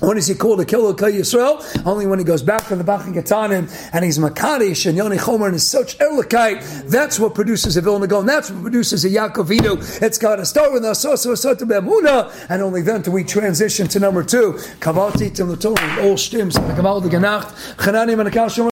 When 0.00 0.18
is 0.18 0.26
he 0.26 0.34
called 0.34 0.60
a 0.60 0.66
killer 0.66 0.92
Kay 0.92 1.12
Yisrael? 1.12 1.86
Only 1.86 2.06
when 2.06 2.18
he 2.18 2.24
goes 2.24 2.42
back 2.42 2.60
from 2.64 2.76
the 2.76 2.84
Bachin 2.84 3.14
Getanim 3.14 3.90
and 3.94 4.04
he's 4.04 4.18
Makadish 4.18 4.84
and 4.84 4.94
Yoni 4.94 5.16
Chomer 5.16 5.46
and 5.46 5.54
is 5.54 5.66
such 5.66 5.96
Erlikai. 5.96 6.90
That's 6.90 7.18
what 7.18 7.34
produces 7.34 7.78
a 7.78 7.80
Vilna 7.80 8.06
Gaon. 8.06 8.26
That's 8.26 8.50
what 8.50 8.60
produces 8.60 9.06
a 9.06 9.08
Yaakovino. 9.08 10.02
It's 10.02 10.18
got 10.18 10.36
to 10.36 10.44
start 10.44 10.74
with 10.74 10.82
Bemuna, 10.82 12.46
and 12.50 12.60
only 12.60 12.82
then 12.82 13.00
do 13.00 13.10
we 13.10 13.24
transition 13.24 13.88
to 13.88 13.98
number 13.98 14.22
two. 14.22 14.52
Kavati 14.80 15.34
Tim 15.34 15.48
all 15.48 15.56
stims, 15.56 16.56
Kamal 16.76 17.00
the 17.00 17.08
Ganacht, 17.08 17.54
Chananim 17.78 18.20
and. 18.20 18.30